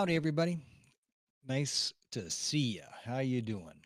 Howdy, 0.00 0.16
everybody. 0.16 0.56
Nice 1.46 1.92
to 2.12 2.30
see 2.30 2.76
you. 2.76 2.84
How 3.04 3.18
you 3.18 3.42
doing? 3.42 3.84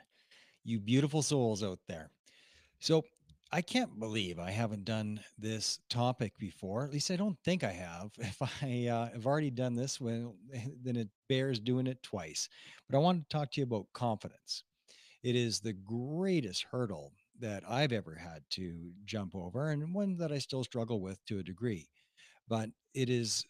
You 0.62 0.78
beautiful 0.78 1.22
souls 1.22 1.64
out 1.64 1.80
there. 1.88 2.08
So 2.78 3.02
I 3.50 3.60
can't 3.62 3.98
believe 3.98 4.38
I 4.38 4.52
haven't 4.52 4.84
done 4.84 5.18
this 5.36 5.80
topic 5.90 6.38
before. 6.38 6.84
At 6.84 6.92
least 6.92 7.10
I 7.10 7.16
don't 7.16 7.36
think 7.44 7.64
I 7.64 7.72
have. 7.72 8.12
If 8.18 8.40
I 8.40 8.86
uh, 8.86 9.08
have 9.12 9.26
already 9.26 9.50
done 9.50 9.74
this, 9.74 10.00
well, 10.00 10.36
then 10.84 10.94
it 10.94 11.08
bears 11.28 11.58
doing 11.58 11.88
it 11.88 12.00
twice. 12.04 12.48
But 12.88 12.96
I 12.96 13.00
want 13.00 13.28
to 13.28 13.36
talk 13.36 13.50
to 13.50 13.60
you 13.60 13.64
about 13.64 13.92
confidence. 13.92 14.62
It 15.24 15.34
is 15.34 15.58
the 15.58 15.72
greatest 15.72 16.64
hurdle 16.70 17.10
that 17.40 17.64
I've 17.68 17.92
ever 17.92 18.14
had 18.14 18.44
to 18.50 18.92
jump 19.04 19.34
over, 19.34 19.70
and 19.70 19.92
one 19.92 20.16
that 20.18 20.30
I 20.30 20.38
still 20.38 20.62
struggle 20.62 21.00
with 21.00 21.18
to 21.26 21.40
a 21.40 21.42
degree. 21.42 21.88
But 22.46 22.70
it 22.94 23.10
is 23.10 23.44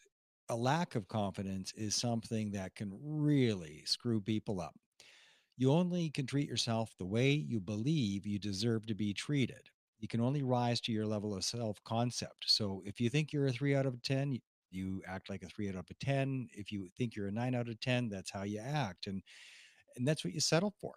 a 0.49 0.57
lack 0.57 0.95
of 0.95 1.09
confidence 1.09 1.73
is 1.77 1.95
something 1.95 2.51
that 2.53 2.75
can 2.75 2.99
really 3.03 3.83
screw 3.87 4.21
people 4.21 4.61
up. 4.61 4.75
You 5.57 5.73
only 5.73 6.11
can 6.11 6.27
treat 6.27 6.49
yourself 6.49 6.93
the 6.99 7.07
way 7.07 7.31
you 7.31 7.61
believe 7.61 8.27
you 8.27 8.39
deserve 8.39 8.87
to 8.87 8.95
be 8.95 9.15
treated. 9.15 9.71
You 10.01 10.09
can 10.09 10.21
only 10.21 10.43
rise 10.43 10.81
to 10.83 10.93
your 10.93 11.07
level 11.07 11.35
of 11.35 11.45
self 11.45 11.83
concept. 11.85 12.45
So 12.47 12.83
if 12.85 13.01
you 13.01 13.09
think 13.09 13.33
you're 13.33 13.47
a 13.47 13.53
three 13.53 13.75
out 13.75 13.87
of 13.87 14.03
10, 14.03 14.39
you 14.71 15.03
act 15.07 15.31
like 15.31 15.43
a 15.43 15.49
three 15.49 15.69
out 15.69 15.77
of 15.77 15.87
a 15.91 15.95
10. 16.05 16.49
If 16.53 16.73
you 16.73 16.89
think 16.99 17.15
you're 17.15 17.29
a 17.29 17.33
nine 17.33 17.55
out 17.55 17.69
of 17.69 17.81
10, 17.81 18.09
that's 18.09 18.31
how 18.31 18.43
you 18.43 18.59
act. 18.59 19.07
And, 19.07 19.23
and 19.97 20.07
that's 20.07 20.25
what 20.25 20.35
you 20.35 20.41
settle 20.41 20.75
for. 20.81 20.95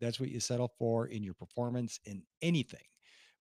That's 0.00 0.20
what 0.20 0.30
you 0.30 0.40
settle 0.40 0.72
for 0.78 1.08
in 1.08 1.22
your 1.22 1.34
performance 1.34 2.00
in 2.04 2.22
anything 2.40 2.80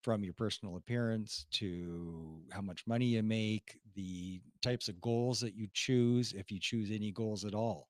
from 0.02 0.23
your 0.23 0.33
personal 0.33 0.78
appearance 0.78 1.45
to 1.52 2.42
how 2.52 2.61
much 2.61 2.88
money 2.88 3.05
you 3.05 3.23
make, 3.23 3.78
the 3.95 4.41
types 4.61 4.88
of 4.88 5.02
goals 5.02 5.39
that 5.41 5.56
you 5.56 5.67
choose, 5.73 6.33
if 6.33 6.52
you 6.52 6.59
choose 6.59 6.89
any 6.91 7.11
goals 7.11 7.45
at 7.45 7.53
all. 7.53 7.89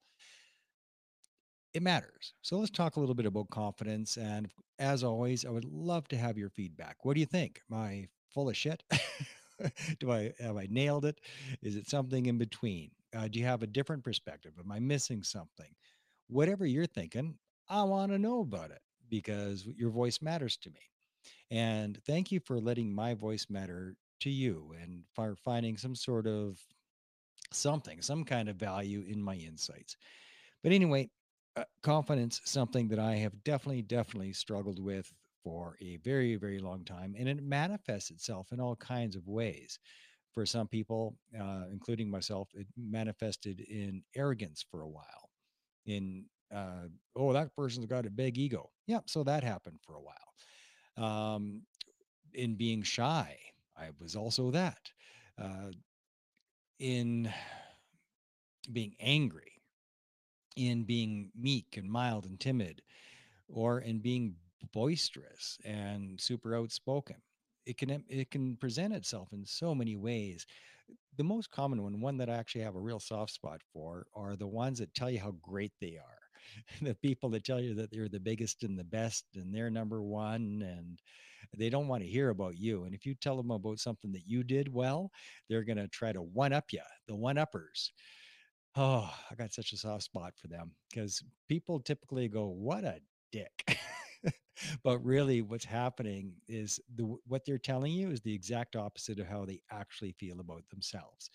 It 1.73 1.83
matters. 1.83 2.33
So 2.41 2.57
let's 2.57 2.71
talk 2.71 2.95
a 2.95 2.99
little 2.99 3.13
bit 3.13 3.27
about 3.27 3.49
confidence. 3.51 4.17
And 4.17 4.49
as 4.79 5.03
always, 5.03 5.45
I 5.45 5.49
would 5.49 5.65
love 5.65 6.07
to 6.07 6.17
have 6.17 6.37
your 6.37 6.49
feedback. 6.49 7.05
What 7.05 7.13
do 7.13 7.19
you 7.19 7.27
think? 7.27 7.61
Am 7.71 7.77
I 7.77 8.07
full 8.33 8.49
of 8.49 8.57
shit? 8.57 8.83
do 9.99 10.11
I 10.11 10.33
have 10.39 10.57
I 10.57 10.67
nailed 10.69 11.05
it? 11.05 11.19
Is 11.61 11.75
it 11.75 11.87
something 11.87 12.25
in 12.25 12.37
between? 12.37 12.91
Uh, 13.15 13.27
do 13.27 13.39
you 13.39 13.45
have 13.45 13.61
a 13.61 13.67
different 13.67 14.03
perspective? 14.03 14.53
Am 14.59 14.71
I 14.71 14.79
missing 14.79 15.21
something? 15.21 15.73
Whatever 16.27 16.65
you're 16.65 16.85
thinking, 16.85 17.37
I 17.67 17.83
want 17.83 18.11
to 18.11 18.17
know 18.17 18.41
about 18.41 18.71
it 18.71 18.81
because 19.09 19.65
your 19.65 19.89
voice 19.89 20.21
matters 20.21 20.57
to 20.57 20.69
me. 20.69 20.79
And 21.51 22.01
thank 22.05 22.31
you 22.31 22.39
for 22.39 22.59
letting 22.59 22.93
my 22.93 23.13
voice 23.13 23.47
matter 23.49 23.95
to 24.21 24.29
you 24.29 24.73
and 24.79 25.03
for 25.13 25.35
finding 25.35 25.77
some 25.77 25.95
sort 25.95 26.27
of 26.27 26.59
something, 27.51 28.01
some 28.01 28.23
kind 28.23 28.49
of 28.49 28.55
value 28.57 29.03
in 29.07 29.21
my 29.21 29.35
insights. 29.35 29.97
But 30.63 30.71
anyway, 30.71 31.09
uh, 31.55 31.63
confidence, 31.81 32.41
something 32.45 32.87
that 32.89 32.99
I 32.99 33.15
have 33.15 33.43
definitely, 33.43 33.81
definitely 33.81 34.33
struggled 34.33 34.79
with 34.79 35.11
for 35.43 35.77
a 35.81 35.97
very, 35.97 36.35
very 36.35 36.59
long 36.59 36.83
time. 36.85 37.15
And 37.17 37.27
it 37.27 37.41
manifests 37.41 38.11
itself 38.11 38.51
in 38.51 38.59
all 38.59 38.75
kinds 38.75 39.15
of 39.15 39.27
ways. 39.27 39.79
For 40.33 40.45
some 40.45 40.67
people, 40.67 41.17
uh, 41.39 41.63
including 41.71 42.09
myself, 42.09 42.49
it 42.53 42.67
manifested 42.77 43.61
in 43.61 44.03
arrogance 44.15 44.63
for 44.69 44.81
a 44.81 44.87
while. 44.87 45.29
In, 45.85 46.25
uh, 46.53 46.87
oh, 47.15 47.33
that 47.33 47.55
person's 47.55 47.87
got 47.87 48.05
a 48.05 48.11
big 48.11 48.37
ego. 48.37 48.69
Yep. 48.85 49.09
So 49.09 49.23
that 49.23 49.43
happened 49.43 49.79
for 49.81 49.95
a 49.95 50.01
while 50.01 50.15
um, 50.99 51.61
in 52.33 52.55
being 52.55 52.83
shy. 52.83 53.37
I 53.77 53.89
was 53.99 54.15
also 54.15 54.51
that. 54.51 54.91
Uh, 55.41 55.71
in 56.79 57.31
being 58.71 58.95
angry, 58.99 59.61
in 60.55 60.83
being 60.83 61.31
meek 61.35 61.77
and 61.77 61.89
mild 61.89 62.25
and 62.25 62.39
timid, 62.39 62.81
or 63.47 63.79
in 63.79 63.99
being 63.99 64.35
boisterous 64.73 65.57
and 65.65 66.19
super 66.19 66.55
outspoken. 66.55 67.15
It 67.65 67.77
can 67.77 68.03
it 68.09 68.31
can 68.31 68.55
present 68.57 68.93
itself 68.93 69.29
in 69.31 69.45
so 69.45 69.75
many 69.75 69.95
ways. 69.95 70.45
The 71.17 71.23
most 71.23 71.51
common 71.51 71.83
one, 71.83 72.01
one 72.01 72.17
that 72.17 72.29
I 72.29 72.33
actually 72.33 72.61
have 72.61 72.75
a 72.75 72.79
real 72.81 72.99
soft 72.99 73.31
spot 73.31 73.61
for, 73.73 74.07
are 74.15 74.35
the 74.35 74.47
ones 74.47 74.79
that 74.79 74.93
tell 74.93 75.09
you 75.09 75.19
how 75.19 75.35
great 75.41 75.73
they 75.79 75.97
are. 75.97 76.18
the 76.81 76.95
people 76.95 77.29
that 77.29 77.43
tell 77.43 77.59
you 77.59 77.75
that 77.75 77.91
they're 77.91 78.09
the 78.09 78.19
biggest 78.19 78.63
and 78.63 78.77
the 78.77 78.83
best 78.83 79.25
and 79.35 79.53
they're 79.53 79.69
number 79.69 80.01
one 80.01 80.63
and 80.65 80.99
they 81.57 81.69
don't 81.69 81.87
want 81.87 82.03
to 82.03 82.09
hear 82.09 82.29
about 82.29 82.57
you. 82.57 82.83
And 82.83 82.93
if 82.93 83.05
you 83.05 83.15
tell 83.15 83.37
them 83.37 83.51
about 83.51 83.79
something 83.79 84.11
that 84.11 84.27
you 84.27 84.43
did 84.43 84.71
well, 84.71 85.11
they're 85.49 85.63
going 85.63 85.77
to 85.77 85.87
try 85.87 86.11
to 86.11 86.21
one 86.21 86.53
up 86.53 86.65
you, 86.71 86.81
the 87.07 87.15
one 87.15 87.37
uppers. 87.37 87.91
Oh, 88.75 89.11
I 89.31 89.35
got 89.35 89.53
such 89.53 89.73
a 89.73 89.77
soft 89.77 90.03
spot 90.03 90.33
for 90.37 90.47
them 90.47 90.71
because 90.89 91.23
people 91.47 91.79
typically 91.79 92.27
go, 92.27 92.47
What 92.47 92.83
a 92.83 92.99
dick. 93.31 93.77
but 94.83 94.99
really, 94.99 95.41
what's 95.41 95.65
happening 95.65 96.33
is 96.47 96.79
the, 96.95 97.15
what 97.25 97.45
they're 97.45 97.57
telling 97.57 97.91
you 97.91 98.11
is 98.11 98.21
the 98.21 98.33
exact 98.33 98.75
opposite 98.75 99.19
of 99.19 99.27
how 99.27 99.45
they 99.45 99.61
actually 99.71 100.11
feel 100.19 100.39
about 100.39 100.63
themselves 100.69 101.31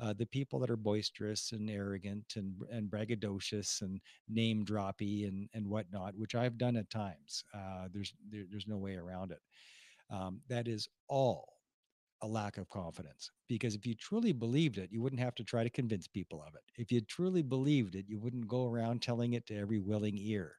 uh, 0.00 0.12
the 0.12 0.26
people 0.26 0.58
that 0.60 0.70
are 0.70 0.76
boisterous 0.76 1.52
and 1.52 1.70
arrogant 1.70 2.34
and 2.36 2.54
and 2.70 2.90
braggadocious 2.90 3.82
and 3.82 4.00
name 4.28 4.64
droppy 4.64 5.26
and 5.28 5.48
and 5.54 5.66
whatnot, 5.66 6.14
which 6.16 6.34
I've 6.34 6.58
done 6.58 6.76
at 6.76 6.90
times. 6.90 7.44
Uh, 7.54 7.88
there's 7.92 8.14
there, 8.30 8.44
there's 8.50 8.68
no 8.68 8.76
way 8.76 8.96
around 8.96 9.32
it. 9.32 9.40
Um, 10.10 10.40
that 10.48 10.68
is 10.68 10.88
all 11.08 11.56
a 12.22 12.26
lack 12.26 12.56
of 12.56 12.68
confidence 12.70 13.30
because 13.48 13.74
if 13.74 13.86
you 13.86 13.94
truly 13.94 14.32
believed 14.32 14.78
it 14.78 14.90
you 14.90 15.02
wouldn't 15.02 15.20
have 15.20 15.34
to 15.34 15.44
try 15.44 15.62
to 15.62 15.68
convince 15.68 16.08
people 16.08 16.42
of 16.46 16.54
it 16.54 16.62
if 16.78 16.90
you 16.90 17.00
truly 17.02 17.42
believed 17.42 17.94
it 17.94 18.06
you 18.08 18.18
wouldn't 18.18 18.48
go 18.48 18.64
around 18.64 19.02
telling 19.02 19.34
it 19.34 19.46
to 19.46 19.54
every 19.54 19.78
willing 19.78 20.16
ear 20.16 20.56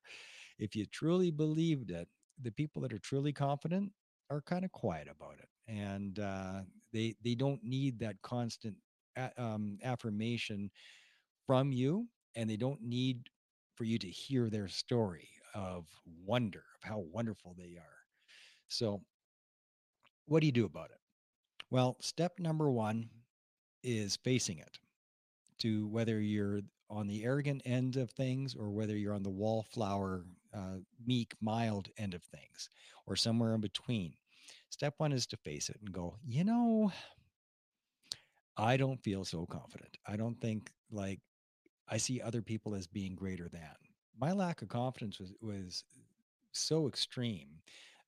if 0.59 0.75
you 0.75 0.85
truly 0.85 1.31
believed 1.31 1.89
it 1.89 2.07
the 2.43 2.51
people 2.51 2.81
that 2.81 2.93
are 2.93 2.99
truly 2.99 3.33
confident 3.33 3.91
are 4.29 4.41
kind 4.41 4.65
of 4.65 4.71
quiet 4.71 5.07
about 5.09 5.35
it 5.39 5.49
and 5.67 6.19
uh, 6.19 6.61
they 6.93 7.15
they 7.23 7.33
don't 7.33 7.63
need 7.63 7.99
that 7.99 8.21
constant 8.21 8.75
um, 9.37 9.79
affirmation 9.83 10.71
from 11.45 11.71
you, 11.71 12.07
and 12.35 12.49
they 12.49 12.57
don't 12.57 12.81
need 12.81 13.29
for 13.75 13.83
you 13.83 13.99
to 13.99 14.09
hear 14.09 14.49
their 14.49 14.67
story 14.67 15.29
of 15.55 15.85
wonder, 16.25 16.63
of 16.81 16.89
how 16.89 16.99
wonderful 16.99 17.55
they 17.57 17.77
are. 17.77 17.97
So, 18.69 19.01
what 20.25 20.41
do 20.41 20.45
you 20.45 20.51
do 20.51 20.65
about 20.65 20.91
it? 20.91 20.99
Well, 21.69 21.97
step 22.01 22.39
number 22.39 22.69
one 22.71 23.09
is 23.83 24.17
facing 24.17 24.59
it 24.59 24.79
to 25.59 25.87
whether 25.87 26.21
you're 26.21 26.61
on 26.89 27.07
the 27.07 27.23
arrogant 27.23 27.61
end 27.65 27.97
of 27.97 28.11
things 28.11 28.55
or 28.55 28.71
whether 28.71 28.97
you're 28.97 29.13
on 29.15 29.23
the 29.23 29.29
wallflower, 29.29 30.25
uh, 30.53 30.77
meek, 31.05 31.33
mild 31.41 31.89
end 31.97 32.13
of 32.13 32.23
things 32.23 32.69
or 33.07 33.15
somewhere 33.15 33.55
in 33.55 33.61
between. 33.61 34.13
Step 34.69 34.95
one 34.97 35.11
is 35.13 35.27
to 35.27 35.37
face 35.37 35.69
it 35.69 35.77
and 35.81 35.93
go, 35.93 36.17
you 36.25 36.43
know, 36.43 36.91
I 38.57 38.75
don't 38.77 39.01
feel 39.03 39.23
so 39.23 39.45
confident. 39.45 39.97
I 40.07 40.17
don't 40.17 40.39
think 40.41 40.71
like 40.91 41.19
I 41.87 41.97
see 41.97 42.21
other 42.21 42.41
people 42.41 42.75
as 42.75 42.87
being 42.87 43.15
greater 43.15 43.47
than. 43.49 43.75
My 44.19 44.31
lack 44.31 44.61
of 44.61 44.69
confidence 44.69 45.19
was 45.19 45.33
was 45.41 45.83
so 46.51 46.87
extreme 46.87 47.49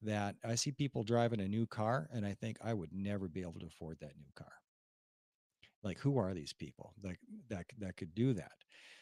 that 0.02 0.36
I 0.44 0.56
see 0.56 0.72
people 0.72 1.04
driving 1.04 1.42
a 1.42 1.48
new 1.48 1.68
car 1.68 2.10
and 2.12 2.26
I 2.26 2.34
think 2.34 2.58
I 2.64 2.74
would 2.74 2.90
never 2.92 3.28
be 3.28 3.42
able 3.42 3.60
to 3.60 3.68
afford 3.68 4.00
that 4.00 4.18
new 4.18 4.32
car. 4.36 4.54
Like 5.84 6.00
who 6.00 6.18
are 6.18 6.34
these 6.34 6.54
people 6.54 6.94
that 7.04 7.18
that 7.50 7.66
that 7.78 7.98
could 7.98 8.16
do 8.16 8.34
that? 8.34 8.54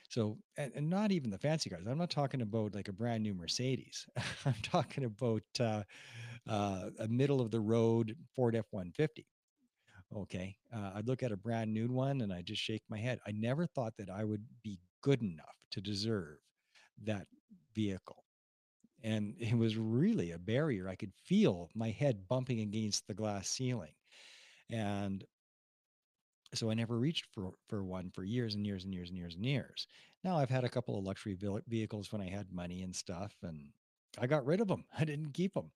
So 0.09 0.37
and, 0.57 0.71
and 0.75 0.89
not 0.89 1.11
even 1.11 1.29
the 1.29 1.37
fancy 1.37 1.69
cars. 1.69 1.85
I'm 1.87 1.97
not 1.97 2.09
talking 2.09 2.41
about 2.41 2.75
like 2.75 2.89
a 2.89 2.93
brand 2.93 3.23
new 3.23 3.33
Mercedes. 3.33 4.05
I'm 4.45 4.55
talking 4.63 5.05
about 5.05 5.43
uh, 5.59 5.83
uh, 6.47 6.89
a 6.99 7.07
middle 7.07 7.39
of 7.39 7.51
the 7.51 7.59
road 7.59 8.15
Ford 8.35 8.55
F150 8.55 9.25
Okay. 10.15 10.57
Uh, 10.73 10.91
I'd 10.95 11.07
look 11.07 11.23
at 11.23 11.31
a 11.31 11.37
brand 11.37 11.73
new 11.73 11.87
one 11.87 12.21
and 12.21 12.31
I 12.31 12.41
just 12.41 12.61
shake 12.61 12.83
my 12.89 12.97
head. 12.97 13.19
I 13.27 13.31
never 13.31 13.65
thought 13.65 13.97
that 13.97 14.09
I 14.09 14.23
would 14.23 14.45
be 14.63 14.79
good 15.01 15.21
enough 15.21 15.55
to 15.71 15.81
deserve 15.81 16.39
that 17.03 17.27
vehicle. 17.73 18.23
And 19.03 19.35
it 19.39 19.55
was 19.57 19.77
really 19.77 20.31
a 20.31 20.39
barrier. 20.39 20.89
I 20.89 20.95
could 20.95 21.13
feel 21.15 21.69
my 21.75 21.91
head 21.91 22.27
bumping 22.27 22.61
against 22.61 23.07
the 23.07 23.13
glass 23.13 23.49
ceiling. 23.49 23.93
And 24.71 25.25
so 26.53 26.69
I 26.69 26.73
never 26.73 26.97
reached 26.97 27.25
for 27.33 27.51
for 27.67 27.83
one 27.83 28.09
for 28.11 28.23
years 28.23 28.55
and 28.55 28.65
years 28.65 28.85
and 28.85 28.93
years 28.93 29.09
and 29.09 29.17
years 29.17 29.35
and 29.35 29.45
years. 29.45 29.87
Now 30.23 30.37
I've 30.37 30.49
had 30.49 30.63
a 30.63 30.69
couple 30.69 30.97
of 30.97 31.03
luxury 31.03 31.37
vehicles 31.67 32.11
when 32.11 32.21
I 32.21 32.29
had 32.29 32.51
money 32.51 32.83
and 32.83 32.95
stuff, 32.95 33.35
and 33.43 33.71
I 34.17 34.27
got 34.27 34.45
rid 34.45 34.61
of 34.61 34.67
them. 34.67 34.85
I 34.97 35.05
didn't 35.05 35.33
keep 35.33 35.53
them, 35.53 35.71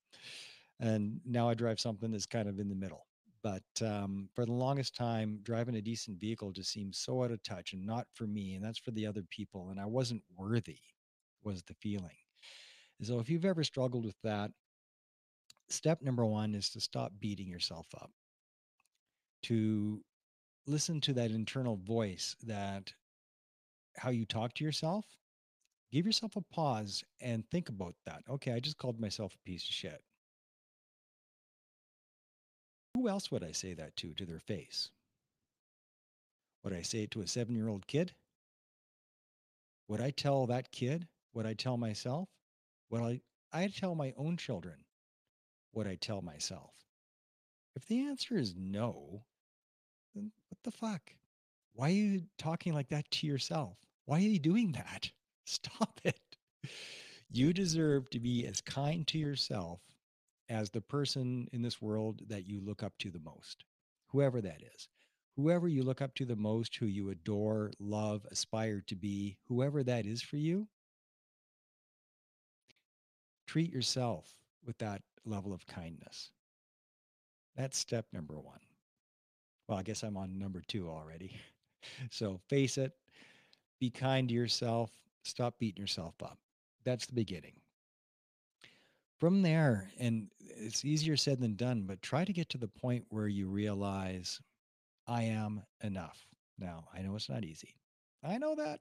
and 0.80 1.22
now 1.26 1.50
I 1.50 1.54
drive 1.54 1.80
something 1.80 2.12
that's 2.12 2.26
kind 2.26 2.50
of 2.50 2.60
in 2.60 2.70
the 2.70 2.76
middle. 2.76 3.06
But 3.44 3.64
um, 3.82 4.30
for 4.36 4.46
the 4.46 4.52
longest 4.52 4.96
time, 4.96 5.40
driving 5.42 5.76
a 5.76 5.82
decent 5.82 6.20
vehicle 6.20 6.52
just 6.52 6.72
seemed 6.72 6.94
so 6.94 7.24
out 7.24 7.32
of 7.32 7.42
touch 7.44 7.74
and 7.74 7.86
not 7.86 8.08
for 8.14 8.28
me, 8.28 8.54
and 8.54 8.64
that's 8.64 8.78
for 8.78 8.92
the 8.92 9.08
other 9.08 9.24
people, 9.30 9.70
and 9.70 9.80
I 9.80 9.86
wasn't 9.86 10.24
worthy. 10.36 10.80
Was 11.44 11.64
the 11.64 11.74
feeling. 11.74 12.18
So 13.02 13.20
if 13.20 13.28
you've 13.28 13.46
ever 13.46 13.64
struggled 13.64 14.06
with 14.06 14.22
that, 14.24 14.52
step 15.70 16.04
number 16.04 16.24
one 16.24 16.54
is 16.54 16.70
to 16.72 16.80
stop 16.80 17.14
beating 17.20 17.48
yourself 17.48 17.88
up. 18.00 18.12
To 19.44 20.04
listen 20.68 21.02
to 21.02 21.14
that 21.14 21.32
internal 21.32 21.78
voice 21.78 22.36
that 22.44 22.94
how 23.98 24.10
you 24.10 24.26
talk 24.26 24.54
to 24.54 24.64
yourself 24.64 25.06
give 25.92 26.06
yourself 26.06 26.36
a 26.36 26.42
pause 26.54 27.04
and 27.20 27.44
think 27.50 27.70
about 27.70 27.96
that 28.06 28.24
okay 28.30 28.54
i 28.54 28.60
just 28.60 28.78
called 28.78 29.00
myself 29.00 29.34
a 29.34 29.50
piece 29.50 29.64
of 29.64 29.74
shit 29.74 30.02
who 33.02 33.10
else 33.10 33.32
would 33.32 33.44
i 33.44 33.52
say 33.52 33.74
that 33.74 33.96
to 33.96 34.14
to 34.14 34.26
their 34.26 34.40
face 34.40 34.92
would 36.64 36.74
i 36.74 36.82
say 36.82 37.04
it 37.04 37.12
to 37.12 37.22
a 37.22 37.28
seven 37.28 37.56
year 37.56 37.68
old 37.68 37.88
kid 37.88 38.14
would 39.88 40.02
i 40.02 40.12
tell 40.12 40.46
that 40.46 40.72
kid 40.72 41.08
Would 41.34 41.46
i 41.46 41.54
tell 41.54 41.78
myself 41.78 42.30
would 42.90 43.02
i 43.02 43.22
i 43.52 43.68
tell 43.68 43.96
my 43.96 44.14
own 44.18 44.38
children 44.38 44.86
Would 45.74 45.88
i 45.88 45.96
tell 45.96 46.22
myself 46.22 46.76
if 47.76 47.86
the 47.88 48.02
answer 48.02 48.38
is 48.38 48.54
no 48.56 49.24
then 50.14 50.32
what 50.50 50.62
the 50.64 50.72
fuck? 50.72 51.14
Why 51.74 51.88
are 51.88 51.94
you 51.94 52.24
talking 52.38 52.74
like 52.74 52.90
that 52.90 53.10
to 53.12 53.28
yourself? 53.28 53.78
Why 54.06 54.18
are 54.18 54.22
you 54.22 54.40
doing 54.40 54.74
that? 54.74 55.10
Stop 55.46 56.02
it. 56.04 56.20
You 57.32 57.54
deserve 57.54 58.10
to 58.10 58.20
be 58.20 58.46
as 58.46 58.62
kind 58.62 59.08
to 59.08 59.18
yourself 59.18 59.80
as 60.52 60.70
the 60.70 60.82
person 60.82 61.48
in 61.54 61.62
this 61.62 61.82
world 61.82 62.22
that 62.28 62.46
you 62.46 62.60
look 62.60 62.84
up 62.84 62.98
to 63.00 63.10
the 63.10 63.22
most, 63.22 63.64
whoever 64.08 64.42
that 64.42 64.62
is. 64.76 64.90
Whoever 65.38 65.70
you 65.70 65.82
look 65.82 66.02
up 66.02 66.14
to 66.16 66.26
the 66.26 66.36
most, 66.36 66.76
who 66.76 66.88
you 66.88 67.10
adore, 67.10 67.72
love, 67.80 68.28
aspire 68.30 68.84
to 68.88 68.96
be, 68.96 69.38
whoever 69.48 69.82
that 69.82 70.06
is 70.06 70.22
for 70.22 70.36
you, 70.36 70.68
treat 73.48 73.72
yourself 73.72 74.36
with 74.66 74.78
that 74.80 75.02
level 75.26 75.54
of 75.54 75.66
kindness. 75.66 76.32
That's 77.56 77.78
step 77.78 78.06
number 78.12 78.38
one. 78.38 78.60
Well, 79.68 79.78
I 79.78 79.84
guess 79.84 80.04
I'm 80.04 80.18
on 80.18 80.38
number 80.38 80.62
two 80.68 80.90
already. 80.90 81.36
So 82.12 82.40
face 82.48 82.78
it, 82.78 82.92
be 83.80 83.90
kind 83.90 84.30
to 84.30 84.36
yourself, 84.36 84.92
stop 85.24 85.58
beating 85.58 85.82
yourself 85.82 86.14
up. 86.22 86.38
That's 86.84 87.08
the 87.08 87.14
beginning. 87.16 87.54
From 89.22 89.44
there, 89.44 89.92
and 90.00 90.32
it's 90.40 90.84
easier 90.84 91.16
said 91.16 91.40
than 91.40 91.56
done, 91.56 91.84
but 91.84 92.02
try 92.02 92.26
to 92.26 92.34
get 92.34 92.50
to 92.50 92.58
the 92.58 92.68
point 92.68 93.06
where 93.10 93.28
you 93.28 93.48
realize 93.48 94.42
I 95.08 95.26
am 95.26 95.62
enough. 95.84 96.26
Now, 96.58 96.86
I 96.92 97.04
know 97.04 97.16
it's 97.16 97.30
not 97.30 97.46
easy. 97.46 97.76
I 98.24 98.40
know 98.40 98.56
that. 98.56 98.80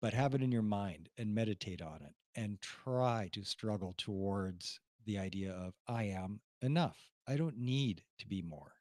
But 0.00 0.12
have 0.12 0.34
it 0.34 0.42
in 0.42 0.50
your 0.50 0.62
mind 0.62 1.08
and 1.16 1.32
meditate 1.32 1.80
on 1.80 2.02
it 2.02 2.14
and 2.34 2.60
try 2.60 3.30
to 3.30 3.44
struggle 3.44 3.94
towards 3.96 4.80
the 5.06 5.20
idea 5.20 5.52
of 5.52 5.74
I 5.86 6.06
am 6.06 6.40
enough. 6.62 6.98
I 7.28 7.36
don't 7.36 7.58
need 7.58 8.02
to 8.18 8.26
be 8.26 8.42
more. 8.42 8.72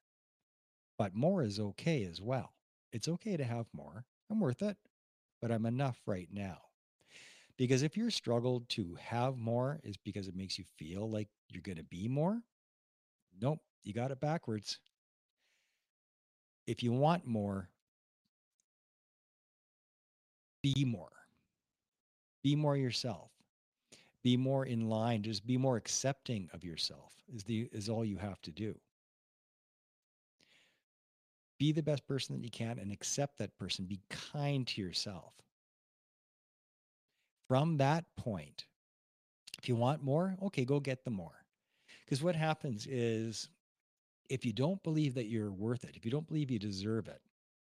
But 0.98 1.14
more 1.14 1.44
is 1.44 1.60
okay 1.60 2.04
as 2.06 2.20
well. 2.20 2.56
It's 2.92 3.08
okay 3.08 3.38
to 3.38 3.44
have 3.44 3.68
more. 3.74 4.06
I'm 4.32 4.40
worth 4.40 4.64
it, 4.64 4.78
but 5.40 5.52
I'm 5.52 5.68
enough 5.68 6.02
right 6.08 6.30
now. 6.32 6.71
Because 7.62 7.84
if 7.84 7.96
your 7.96 8.10
struggle 8.10 8.64
to 8.70 8.98
have 9.00 9.38
more 9.38 9.80
is 9.84 9.96
because 9.96 10.28
it 10.28 10.36
makes 10.36 10.58
you 10.58 10.64
feel 10.80 11.08
like 11.08 11.28
you're 11.48 11.62
going 11.62 11.78
to 11.78 11.84
be 11.84 12.08
more, 12.08 12.42
nope, 13.40 13.60
you 13.84 13.94
got 13.94 14.10
it 14.10 14.20
backwards. 14.20 14.80
If 16.66 16.82
you 16.82 16.92
want 16.92 17.28
more, 17.28 17.70
be 20.64 20.84
more. 20.84 21.12
Be 22.42 22.56
more 22.56 22.76
yourself. 22.76 23.30
Be 24.24 24.36
more 24.36 24.66
in 24.66 24.90
line. 24.90 25.22
Just 25.22 25.46
be 25.46 25.56
more 25.56 25.78
accepting 25.78 26.50
of 26.56 26.64
yourself 26.64 27.14
is 27.32 27.44
the 27.44 27.70
is 27.72 27.90
all 27.90 28.04
you 28.04 28.18
have 28.18 28.42
to 28.42 28.50
do 28.50 28.74
be 31.60 31.72
the 31.72 31.84
best 31.84 32.08
person 32.08 32.36
that 32.36 32.44
you 32.44 32.50
can 32.50 32.80
and 32.80 32.92
accept 32.92 33.38
that 33.38 33.56
person. 33.56 33.86
Be 33.86 34.00
kind 34.10 34.66
to 34.66 34.82
yourself. 34.82 35.34
From 37.52 37.76
that 37.80 38.06
point, 38.16 38.64
if 39.60 39.68
you 39.68 39.76
want 39.76 40.02
more, 40.02 40.38
okay, 40.42 40.64
go 40.64 40.80
get 40.80 41.04
the 41.04 41.12
more. 41.12 41.44
Because 42.06 42.24
what 42.24 42.34
happens 42.34 42.88
is 42.90 43.50
if 44.30 44.46
you 44.46 44.54
don't 44.54 44.82
believe 44.84 45.16
that 45.16 45.28
you're 45.28 45.52
worth 45.52 45.84
it, 45.84 45.98
if 45.98 46.06
you 46.06 46.12
don't 46.12 46.26
believe 46.26 46.50
you 46.50 46.60
deserve 46.60 47.10
it, 47.10 47.20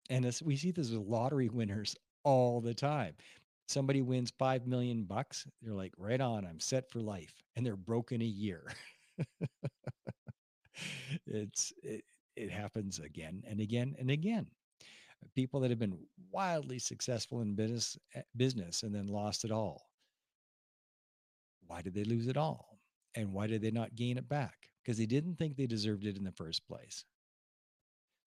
and 0.09 0.23
we 0.45 0.55
see 0.55 0.71
this 0.71 0.91
with 0.91 1.05
lottery 1.05 1.49
winners 1.53 1.97
all 2.23 2.61
the 2.61 2.73
time. 2.73 3.15
Somebody 3.67 4.01
wins 4.01 4.31
five 4.39 4.65
million 4.65 5.03
bucks, 5.03 5.45
they're 5.61 5.73
like, 5.73 5.91
right 5.97 6.21
on, 6.21 6.45
I'm 6.45 6.61
set 6.61 6.89
for 6.89 7.01
life, 7.01 7.33
and 7.57 7.65
they're 7.65 7.75
broken 7.75 8.21
a 8.21 8.23
year. 8.23 8.71
it's 11.27 11.73
it, 11.83 12.05
it 12.38 12.49
happens 12.49 12.99
again 12.99 13.43
and 13.45 13.59
again 13.59 13.97
and 13.99 14.09
again. 14.09 14.47
People 15.35 15.59
that 15.62 15.69
have 15.69 15.79
been 15.79 15.97
wildly 16.31 16.79
successful 16.79 17.41
in 17.41 17.56
business 17.56 17.97
eh, 18.15 18.21
business 18.35 18.83
and 18.83 18.94
then 18.94 19.07
lost 19.07 19.45
it 19.45 19.51
all. 19.51 19.89
Why 21.68 21.81
did 21.81 21.94
they 21.94 22.03
lose 22.03 22.27
it 22.27 22.38
all? 22.38 22.79
And 23.15 23.33
why 23.33 23.47
did 23.47 23.62
they 23.62 23.71
not 23.71 23.95
gain 23.95 24.18
it 24.18 24.27
back? 24.27 24.68
Because 24.83 24.97
they 24.97 25.06
didn't 25.06 25.38
think 25.38 25.56
they 25.56 25.68
deserved 25.68 26.06
it 26.06 26.18
in 26.18 26.23
the 26.23 26.31
first 26.31 26.68
place. 26.68 27.06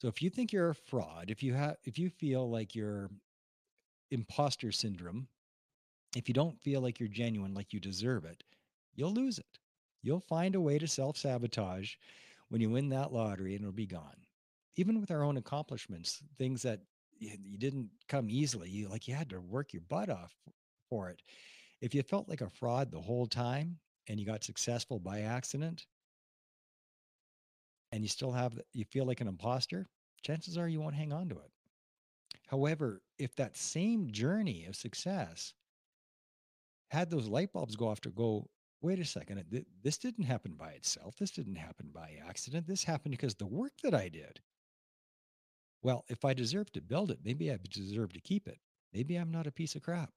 So 0.00 0.08
if 0.08 0.23
you 0.23 0.31
think 0.31 0.52
you're 0.52 0.70
a 0.70 0.75
fraud, 0.75 1.31
if 1.31 1.43
you 1.43 1.55
have 1.55 1.76
if 1.85 1.99
you 1.99 2.11
feel 2.11 2.50
like 2.50 2.75
you're 2.75 3.11
imposter 4.11 4.73
syndrome, 4.73 5.29
if 6.17 6.29
you 6.29 6.35
don't 6.35 6.61
feel 6.61 6.81
like 6.81 7.00
you're 7.00 7.08
genuine, 7.08 7.55
like 7.55 7.73
you 7.73 7.81
deserve 7.81 8.25
it, 8.25 8.44
you'll 8.94 9.12
lose 9.12 9.38
it. 9.38 9.58
You'll 10.02 10.20
find 10.20 10.55
a 10.55 10.61
way 10.61 10.78
to 10.78 10.87
self 10.87 11.16
sabotage 11.16 11.95
when 12.49 12.61
you 12.61 12.71
win 12.71 12.90
that 12.90 13.12
lottery 13.12 13.54
and 13.54 13.64
it'll 13.64 13.73
be 13.73 13.87
gone. 13.87 14.26
Even 14.76 15.00
with 15.00 15.11
our 15.11 15.23
own 15.23 15.37
accomplishments, 15.37 16.23
things 16.37 16.62
that 16.62 16.80
you 17.43 17.59
didn't 17.59 17.90
come 18.09 18.28
easily, 18.31 18.69
you 18.69 18.88
like 18.88 19.09
you 19.09 19.14
had 19.14 19.31
to 19.31 19.40
work 19.40 19.73
your 19.73 19.83
butt 19.88 20.11
off 20.11 20.35
for 20.88 21.09
it. 21.11 21.23
If 21.81 21.95
you 21.95 22.02
felt 22.02 22.28
like 22.28 22.40
a 22.40 22.49
fraud 22.49 22.90
the 22.90 23.00
whole 23.00 23.26
time 23.26 23.78
and 24.09 24.19
you 24.19 24.26
got 24.26 24.45
successful 24.45 24.99
by 24.99 25.21
accident 25.21 25.87
and 27.93 28.02
you 28.02 28.09
still 28.09 28.33
have 28.33 28.59
you 28.73 28.85
feel 28.85 29.07
like 29.07 29.21
an 29.21 29.28
imposter, 29.28 29.87
chances 30.23 30.57
are 30.57 30.69
you 30.69 30.81
won't 30.81 30.95
hang 30.95 31.12
on 31.12 31.28
to 31.28 31.37
it. 31.37 31.50
However, 32.49 33.02
if 33.19 33.35
that 33.37 33.57
same 33.57 34.11
journey 34.11 34.66
of 34.66 34.76
success 34.76 35.54
had 36.90 37.11
those 37.11 37.28
light 37.28 37.52
bulbs 37.52 37.76
go 37.76 37.88
off 37.88 38.00
to 38.02 38.11
go 38.11 38.49
wait 38.83 38.99
a 38.99 39.04
second, 39.04 39.43
this 39.83 39.97
didn't 39.97 40.25
happen 40.25 40.52
by 40.52 40.71
itself. 40.71 41.16
This 41.16 41.31
didn't 41.31 41.57
happen 41.57 41.88
by 41.93 42.19
accident. 42.28 42.66
This 42.66 42.85
happened 42.85 43.12
because 43.12 43.35
the 43.35 43.47
work 43.47 43.73
that 43.83 43.95
I 43.95 44.09
did. 44.09 44.40
Well, 45.85 46.07
if 46.09 46.25
I 46.25 46.33
deserve 46.33 46.73
to 46.73 46.81
build 46.81 47.11
it, 47.11 47.19
maybe 47.23 47.53
I 47.53 47.59
deserve 47.71 48.14
to 48.14 48.21
keep 48.21 48.49
it. 48.49 48.59
Maybe 48.95 49.17
I'm 49.17 49.31
not 49.31 49.47
a 49.47 49.53
piece 49.53 49.76
of 49.76 49.83
crap. 49.83 50.11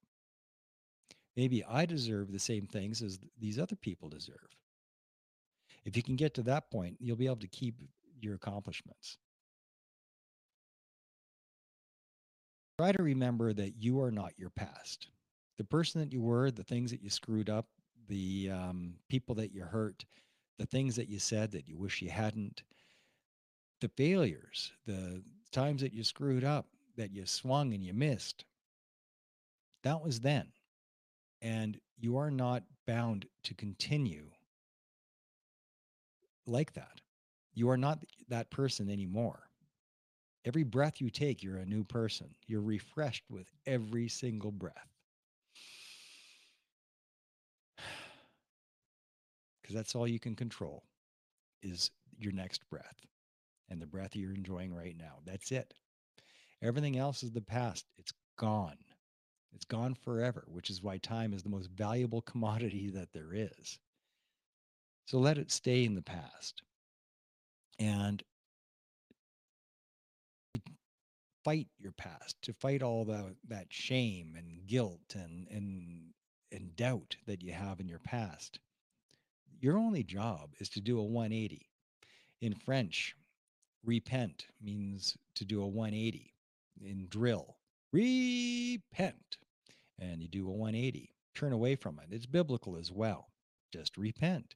Maybe 1.35 1.63
I 1.63 1.85
deserve 1.85 2.31
the 2.31 2.39
same 2.39 2.65
things 2.65 3.01
as 3.01 3.19
these 3.37 3.59
other 3.59 3.75
people 3.75 4.07
deserve. 4.07 4.55
If 5.83 5.97
you 5.97 6.03
can 6.03 6.15
get 6.15 6.33
to 6.35 6.43
that 6.43 6.71
point, 6.71 6.97
you'll 6.99 7.17
be 7.17 7.25
able 7.25 7.35
to 7.37 7.47
keep 7.47 7.75
your 8.21 8.35
accomplishments. 8.35 9.17
Try 12.79 12.93
to 12.93 13.03
remember 13.03 13.51
that 13.53 13.75
you 13.77 14.01
are 14.01 14.11
not 14.11 14.33
your 14.37 14.51
past. 14.51 15.09
The 15.57 15.65
person 15.65 15.99
that 15.99 16.13
you 16.13 16.21
were, 16.21 16.49
the 16.49 16.63
things 16.63 16.91
that 16.91 17.01
you 17.01 17.09
screwed 17.09 17.49
up, 17.49 17.65
the 18.07 18.51
um, 18.51 18.93
people 19.09 19.35
that 19.35 19.51
you 19.51 19.63
hurt, 19.63 20.05
the 20.59 20.65
things 20.65 20.95
that 20.95 21.09
you 21.09 21.19
said 21.19 21.51
that 21.51 21.67
you 21.67 21.77
wish 21.77 22.01
you 22.01 22.09
hadn't, 22.09 22.63
the 23.81 23.89
failures, 23.89 24.71
the 24.85 25.21
times 25.49 25.81
that 25.81 25.93
you 25.93 26.03
screwed 26.03 26.43
up, 26.43 26.67
that 26.97 27.11
you 27.11 27.25
swung 27.25 27.73
and 27.73 27.83
you 27.83 27.93
missed. 27.93 28.45
That 29.83 30.03
was 30.03 30.19
then. 30.19 30.47
And 31.41 31.79
you 31.97 32.17
are 32.17 32.31
not 32.31 32.63
bound 32.85 33.25
to 33.43 33.53
continue 33.53 34.25
like 36.45 36.73
that. 36.73 37.01
You 37.53 37.69
are 37.69 37.77
not 37.77 37.99
that 38.29 38.49
person 38.49 38.89
anymore. 38.89 39.43
Every 40.45 40.63
breath 40.63 41.01
you 41.01 41.09
take, 41.09 41.43
you're 41.43 41.57
a 41.57 41.65
new 41.65 41.83
person. 41.83 42.29
You're 42.47 42.61
refreshed 42.61 43.23
with 43.29 43.47
every 43.65 44.07
single 44.07 44.51
breath. 44.51 44.87
because 49.61 49.75
that's 49.75 49.95
all 49.95 50.07
you 50.07 50.19
can 50.19 50.35
control 50.35 50.83
is 51.61 51.91
your 52.17 52.31
next 52.31 52.67
breath. 52.69 52.95
And 53.69 53.81
the 53.81 53.87
breath 53.87 54.15
you're 54.15 54.33
enjoying 54.33 54.73
right 54.73 54.95
now. 54.97 55.19
That's 55.25 55.51
it. 55.51 55.73
Everything 56.61 56.97
else 56.97 57.23
is 57.23 57.31
the 57.31 57.41
past. 57.41 57.85
It's 57.97 58.13
gone. 58.37 58.77
It's 59.53 59.65
gone 59.65 59.95
forever, 59.95 60.45
which 60.47 60.69
is 60.69 60.83
why 60.83 60.97
time 60.97 61.33
is 61.33 61.43
the 61.43 61.49
most 61.49 61.69
valuable 61.71 62.21
commodity 62.31 62.89
that 62.91 63.11
there 63.13 63.33
is. 63.33 63.79
So 65.05 65.19
let 65.19 65.37
it 65.37 65.51
stay 65.51 65.85
in 65.85 65.95
the 65.95 66.01
past. 66.01 66.61
And 67.79 68.23
fight 71.43 71.67
your 71.79 71.93
past, 71.93 72.41
to 72.43 72.53
fight 72.53 72.81
all 72.81 73.05
the, 73.05 73.35
that 73.47 73.67
shame 73.69 74.35
and 74.37 74.67
guilt 74.67 75.15
and, 75.15 75.47
and, 75.49 76.13
and 76.51 76.75
doubt 76.75 77.15
that 77.25 77.41
you 77.41 77.53
have 77.53 77.79
in 77.79 77.87
your 77.87 77.99
past. 77.99 78.59
Your 79.59 79.77
only 79.77 80.03
job 80.03 80.53
is 80.59 80.69
to 80.69 80.81
do 80.81 80.99
a 80.99 81.03
180. 81.03 81.69
In 82.41 82.53
French, 82.53 83.15
repent 83.87 84.45
means 84.61 85.17
to 85.35 85.45
do 85.45 85.63
a 85.63 85.67
180. 85.67 86.33
In 86.83 87.07
drill, 87.09 87.57
repent. 87.91 89.37
And 89.99 90.21
you 90.21 90.27
do 90.27 90.47
a 90.47 90.51
180, 90.51 91.11
turn 91.33 91.53
away 91.53 91.75
from 91.75 91.99
it. 91.99 92.13
It's 92.13 92.27
biblical 92.27 92.77
as 92.77 92.91
well. 92.91 93.29
Just 93.73 93.97
repent 93.97 94.53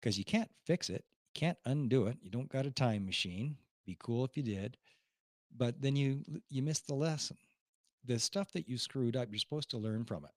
because 0.00 0.18
you 0.18 0.24
can't 0.24 0.50
fix 0.64 0.88
it, 0.88 1.04
you 1.34 1.40
can't 1.40 1.58
undo 1.64 2.06
it. 2.06 2.18
You 2.22 2.30
don't 2.30 2.48
got 2.48 2.66
a 2.66 2.70
time 2.70 3.04
machine. 3.04 3.56
Be 3.86 3.96
cool 4.00 4.24
if 4.24 4.36
you 4.36 4.42
did, 4.42 4.76
but 5.56 5.80
then 5.80 5.96
you 5.96 6.22
you 6.48 6.62
missed 6.62 6.86
the 6.86 6.94
lesson. 6.94 7.36
The 8.04 8.18
stuff 8.18 8.52
that 8.52 8.68
you 8.68 8.78
screwed 8.78 9.16
up, 9.16 9.28
you're 9.30 9.38
supposed 9.38 9.70
to 9.70 9.78
learn 9.78 10.04
from 10.04 10.24
it. 10.24 10.30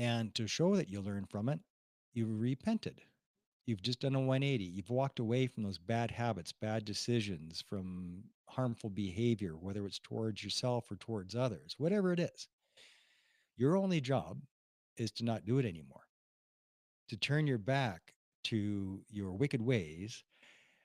And 0.00 0.34
to 0.34 0.46
show 0.46 0.76
that 0.76 0.88
you 0.90 1.00
learned 1.00 1.30
from 1.30 1.48
it, 1.48 1.60
you 2.12 2.26
repented. 2.26 3.00
You've 3.66 3.82
just 3.82 4.00
done 4.00 4.14
a 4.14 4.20
180. 4.20 4.64
You've 4.64 4.90
walked 4.90 5.18
away 5.18 5.48
from 5.48 5.64
those 5.64 5.78
bad 5.78 6.12
habits, 6.12 6.52
bad 6.52 6.84
decisions, 6.84 7.62
from 7.68 8.22
harmful 8.48 8.90
behavior, 8.90 9.56
whether 9.56 9.84
it's 9.86 9.98
towards 9.98 10.44
yourself 10.44 10.90
or 10.90 10.96
towards 10.96 11.34
others, 11.34 11.74
whatever 11.76 12.12
it 12.12 12.20
is. 12.20 12.48
Your 13.56 13.76
only 13.76 14.00
job 14.00 14.40
is 14.96 15.10
to 15.12 15.24
not 15.24 15.44
do 15.44 15.58
it 15.58 15.66
anymore, 15.66 16.06
to 17.08 17.16
turn 17.16 17.46
your 17.48 17.58
back 17.58 18.14
to 18.44 19.02
your 19.08 19.32
wicked 19.32 19.60
ways 19.60 20.22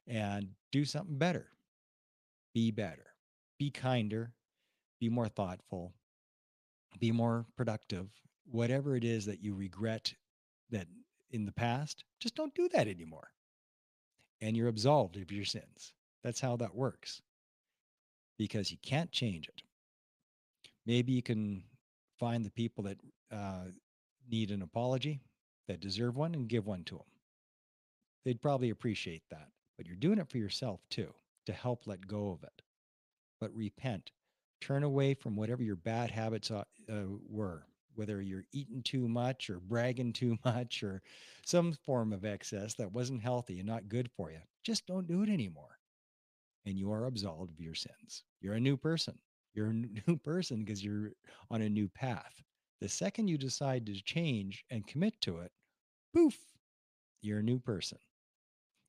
and 0.08 0.50
do 0.72 0.84
something 0.84 1.18
better. 1.20 1.52
Be 2.54 2.72
better, 2.72 3.06
be 3.60 3.70
kinder, 3.70 4.34
be 5.00 5.08
more 5.08 5.30
thoughtful, 5.30 5.94
be 7.00 7.12
more 7.12 7.46
productive, 7.56 8.10
whatever 8.46 8.96
it 8.96 9.04
is 9.04 9.26
that 9.26 9.42
you 9.42 9.54
regret 9.54 10.14
that 10.72 10.88
in 11.32 11.46
the 11.46 11.52
past, 11.52 12.04
just 12.20 12.36
don't 12.36 12.56
do 12.56 12.70
that 12.70 12.88
anymore. 12.88 13.30
And 14.42 14.56
you're 14.56 14.68
absolved 14.68 15.18
of 15.18 15.32
your 15.32 15.46
sins. 15.46 15.94
That's 16.24 16.40
how 16.40 16.58
that 16.58 16.76
works 16.76 17.22
because 18.38 18.72
you 18.72 18.78
can't 18.82 19.12
change 19.12 19.48
it. 19.48 19.62
Maybe 20.86 21.12
you 21.12 21.22
can 21.22 21.64
find 22.20 22.44
the 22.44 22.52
people 22.52 22.84
that 22.86 22.98
uh, 23.32 23.66
need 24.30 24.52
an 24.52 24.62
apology, 24.62 25.22
that 25.68 25.80
deserve 25.80 26.18
one, 26.18 26.34
and 26.34 26.48
give 26.48 26.66
one 26.66 26.84
to 26.86 26.96
them. 26.96 27.06
They'd 28.26 28.42
probably 28.42 28.70
appreciate 28.70 29.24
that. 29.30 29.50
But 29.78 29.88
you're 29.88 29.96
doing 29.96 30.20
it 30.20 30.30
for 30.30 30.38
yourself 30.38 30.80
too, 30.90 31.14
to 31.46 31.54
help 31.54 31.88
let 31.88 32.08
go 32.08 32.32
of 32.32 32.44
it. 32.44 32.62
But 33.40 33.56
repent. 33.56 34.12
Turn 34.60 34.84
away 34.84 35.16
from 35.16 35.36
whatever 35.36 35.64
your 35.64 35.76
bad 35.76 36.12
habits 36.12 36.52
uh, 36.52 36.64
uh 36.88 37.04
were 37.28 37.64
whether 37.95 38.21
you're 38.21 38.45
eating 38.51 38.81
too 38.83 39.07
much 39.07 39.50
or 39.50 39.60
bragging 39.60 40.13
too 40.13 40.38
much 40.45 40.83
or 40.83 41.01
some 41.45 41.74
form 41.74 42.13
of 42.13 42.25
excess 42.25 42.74
that 42.75 42.91
wasn't 42.91 43.21
healthy 43.21 43.60
and 43.60 43.67
not 43.67 43.89
good 43.89 44.10
for 44.15 44.31
you. 44.31 44.39
Just 44.63 44.86
don't 44.86 45.07
do 45.07 45.24
it 45.24 45.29
anymore. 45.29 45.77
And 46.65 46.77
you 46.77 46.91
are 46.91 47.05
absolved 47.05 47.51
of 47.51 47.60
your 47.60 47.75
sins. 47.75 48.24
You're 48.39 48.53
a 48.53 48.60
new 48.60 48.77
person. 48.77 49.17
You're 49.53 49.69
a 49.69 49.74
new 50.07 50.17
person 50.17 50.63
because 50.63 50.83
you're 50.83 51.12
on 51.50 51.62
a 51.62 51.69
new 51.69 51.89
path. 51.89 52.41
The 52.79 52.89
second 52.89 53.27
you 53.27 53.38
decide 53.38 53.86
to 53.86 54.03
change 54.03 54.65
and 54.69 54.88
commit 54.88 55.19
to 55.21 55.39
it, 55.39 55.51
poof, 56.13 56.38
you're 57.21 57.39
a 57.39 57.43
new 57.43 57.60
person. 57.60 58.00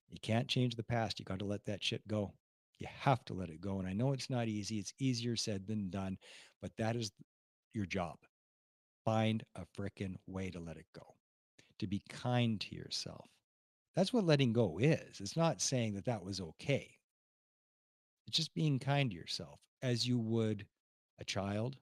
You 0.09 0.19
can't 0.21 0.49
change 0.49 0.77
the 0.77 0.83
past. 0.83 1.19
You 1.19 1.25
got 1.25 1.39
to 1.39 1.45
let 1.45 1.65
that 1.67 1.83
shit 1.83 2.07
go. 2.07 2.33
You 2.79 2.87
have 2.91 3.25
to 3.27 3.35
let 3.35 3.51
it 3.51 3.61
go. 3.61 3.79
And 3.79 3.89
I 3.89 3.93
know 3.93 4.13
it's 4.13 4.31
not 4.31 4.49
easy. 4.49 4.79
It's 4.79 4.95
easier 4.99 5.37
said 5.37 5.67
than 5.67 5.91
done, 5.91 6.19
but 6.61 6.73
that 6.79 6.97
is 6.97 7.13
your 7.73 7.87
job 7.87 8.19
find 9.05 9.43
a 9.57 9.65
frickin' 9.77 10.17
way 10.27 10.51
to 10.51 10.61
let 10.61 10.77
it 10.77 10.87
go, 10.95 11.15
to 11.79 11.87
be 11.87 12.03
kind 12.09 12.61
to 12.61 12.75
yourself. 12.75 13.27
That's 13.95 14.13
what 14.13 14.25
letting 14.25 14.53
go 14.53 14.79
is. 14.79 15.21
It's 15.21 15.37
not 15.37 15.61
saying 15.61 15.95
that 15.95 16.07
that 16.07 16.25
was 16.25 16.41
okay. 16.41 16.91
It's 18.27 18.37
just 18.37 18.55
being 18.55 18.79
kind 18.79 19.11
to 19.11 19.17
yourself 19.17 19.61
as 19.83 20.07
you 20.07 20.19
would 20.19 20.67
a 21.21 21.25
child, 21.25 21.77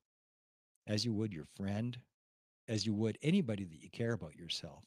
as 0.86 1.04
you 1.04 1.12
would 1.12 1.32
your 1.32 1.46
friend, 1.56 1.96
as 2.68 2.84
you 2.84 2.94
would 2.94 3.18
anybody 3.22 3.64
that 3.64 3.82
you 3.82 3.90
care 3.90 4.12
about 4.12 4.34
yourself, 4.36 4.84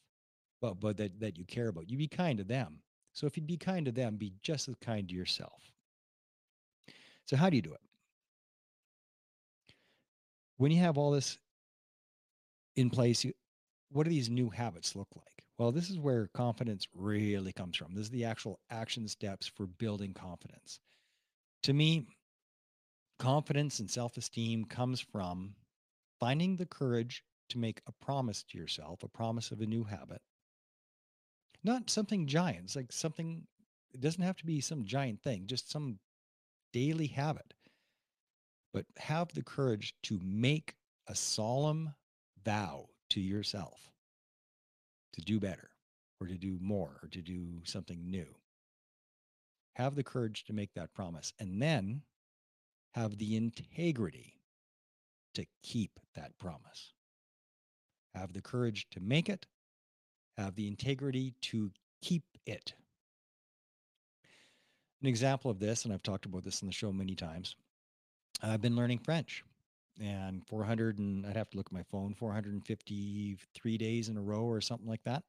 but, 0.62 0.80
but 0.80 0.98
that, 0.98 1.20
that 1.20 1.38
you 1.38 1.46
care 1.46 1.68
about. 1.68 1.90
You 1.90 1.98
be 1.98 2.08
kind 2.08 2.38
to 2.40 2.44
them. 2.44 2.80
So 3.14 3.28
if 3.28 3.38
you'd 3.38 3.48
be 3.48 3.58
kind 3.58 3.86
to 3.86 3.92
them, 3.92 4.18
be 4.18 4.34
just 4.42 4.68
as 4.68 4.76
kind 4.82 5.08
to 5.08 5.16
yourself. 5.16 5.72
So, 7.26 7.38
how 7.38 7.50
do 7.50 7.56
you 7.56 7.62
do 7.62 7.74
it? 7.74 7.80
When 10.58 10.72
you 10.72 10.80
have 10.80 10.98
all 10.98 11.12
this 11.12 11.38
in 12.76 12.90
place, 12.90 13.26
what 13.92 14.04
do 14.04 14.10
these 14.10 14.30
new 14.30 14.50
habits 14.50 14.96
look 14.96 15.10
like? 15.16 15.46
Well, 15.58 15.72
this 15.72 15.90
is 15.90 16.00
where 16.00 16.28
confidence 16.34 16.88
really 16.94 17.54
comes 17.54 17.78
from. 17.78 17.94
This 17.94 18.06
is 18.06 18.10
the 18.10 18.26
actual 18.26 18.60
action 18.70 19.08
steps 19.08 19.48
for 19.48 19.68
building 19.68 20.14
confidence. 20.14 20.80
To 21.64 21.74
me, 21.74 22.08
confidence 23.20 23.80
and 23.80 23.90
self 23.90 24.18
esteem 24.18 24.66
comes 24.66 25.00
from 25.00 25.56
finding 26.20 26.56
the 26.56 26.66
courage 26.66 27.24
to 27.50 27.58
make 27.58 27.82
a 27.88 27.92
promise 27.92 28.44
to 28.44 28.58
yourself, 28.58 29.04
a 29.04 29.08
promise 29.08 29.52
of 29.52 29.62
a 29.62 29.66
new 29.66 29.84
habit. 29.84 30.22
Not 31.64 31.90
something 31.90 32.28
giant, 32.28 32.66
it's 32.66 32.76
like 32.76 32.92
something, 32.92 33.48
it 33.94 34.02
doesn't 34.02 34.24
have 34.24 34.38
to 34.38 34.46
be 34.46 34.60
some 34.60 34.86
giant 34.86 35.22
thing, 35.22 35.48
just 35.48 35.72
some 35.72 36.00
daily 36.74 37.08
habit. 37.08 37.54
But 38.74 38.86
have 38.98 39.34
the 39.34 39.44
courage 39.44 39.94
to 40.04 40.20
make 40.24 40.76
a 41.08 41.16
solemn 41.16 41.94
vow 42.44 42.88
to 43.10 43.22
yourself 43.22 43.92
to 45.14 45.22
do 45.22 45.40
better 45.40 45.70
or 46.20 46.28
to 46.28 46.38
do 46.38 46.58
more 46.62 47.00
or 47.02 47.10
to 47.10 47.22
do 47.22 47.62
something 47.64 48.10
new. 48.10 48.26
Have 49.76 49.96
the 49.96 50.04
courage 50.04 50.44
to 50.46 50.54
make 50.54 50.74
that 50.74 50.94
promise 50.94 51.34
and 51.40 51.62
then 51.62 52.02
have 52.94 53.18
the 53.18 53.36
integrity 53.36 54.36
to 55.34 55.46
keep 55.64 56.00
that 56.16 56.38
promise. 56.38 56.94
Have 58.14 58.34
the 58.34 58.42
courage 58.42 58.88
to 58.92 59.00
make 59.00 59.30
it, 59.30 59.48
have 60.38 60.56
the 60.56 60.68
integrity 60.68 61.34
to 61.42 61.72
keep 62.02 62.24
it. 62.46 62.74
An 65.02 65.08
example 65.08 65.50
of 65.50 65.60
this, 65.60 65.84
and 65.84 65.94
I've 65.94 66.04
talked 66.04 66.26
about 66.26 66.44
this 66.44 66.62
in 66.62 66.68
the 66.68 66.74
show 66.74 66.92
many 66.92 67.16
times, 67.16 67.56
I've 68.42 68.62
been 68.62 68.76
learning 68.76 69.00
French 69.00 69.44
and 70.00 70.46
400 70.48 71.00
and 71.00 71.26
I'd 71.26 71.36
have 71.36 71.50
to 71.52 71.58
look 71.58 71.68
at 71.68 71.74
my 71.74 71.84
phone 71.84 72.14
453 72.14 73.78
days 73.78 74.10
in 74.10 74.18
a 74.18 74.22
row 74.22 74.44
or 74.44 74.62
something 74.62 74.88
like 74.88 75.04
that. 75.04 75.24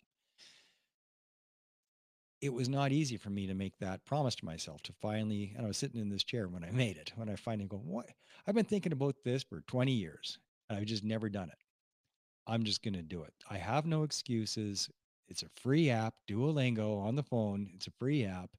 It 2.40 2.52
was 2.52 2.68
not 2.68 2.92
easy 2.92 3.16
for 3.16 3.30
me 3.30 3.47
to 3.47 3.54
make 3.54 3.78
that 3.78 4.04
promise 4.04 4.35
to 4.37 4.44
myself 4.44 4.83
to 4.83 4.92
finally, 5.00 5.54
and 5.56 5.64
I 5.64 5.68
was 5.68 5.78
sitting 5.78 6.00
in 6.00 6.11
this 6.11 6.25
chair 6.25 6.49
when 6.49 6.64
I 6.64 6.71
made 6.71 6.97
it, 6.99 7.12
when 7.16 7.30
I 7.30 7.37
finally 7.37 7.66
go, 7.66 7.78
what? 7.78 8.11
I've 8.47 8.54
been 8.54 8.64
thinking 8.66 8.92
about 8.92 9.16
this 9.25 9.42
for 9.42 9.62
20 9.62 9.92
years 9.92 10.38
and 10.68 10.78
I've 10.78 10.85
just 10.85 11.04
never 11.04 11.30
done 11.30 11.49
it. 11.49 11.59
I'm 12.47 12.64
just 12.64 12.83
going 12.83 12.94
to 12.94 13.02
do 13.02 13.23
it. 13.23 13.33
I 13.50 13.56
have 13.56 13.87
no 13.87 14.02
excuses. 14.02 14.90
It's 15.28 15.42
a 15.42 15.49
free 15.56 15.88
app, 15.88 16.14
Duolingo 16.28 17.02
on 17.02 17.16
the 17.16 17.23
phone. 17.23 17.71
It's 17.75 17.87
a 17.87 17.92
free 17.99 18.25
app 18.25 18.50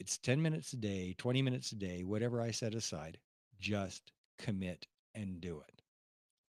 it's 0.00 0.16
10 0.18 0.40
minutes 0.40 0.72
a 0.72 0.76
day, 0.76 1.14
20 1.18 1.42
minutes 1.42 1.72
a 1.72 1.74
day, 1.74 2.04
whatever 2.04 2.40
I 2.40 2.52
set 2.52 2.74
aside 2.74 3.18
just 3.58 4.12
commit 4.38 4.86
and 5.14 5.40
do 5.40 5.62
it. 5.66 5.82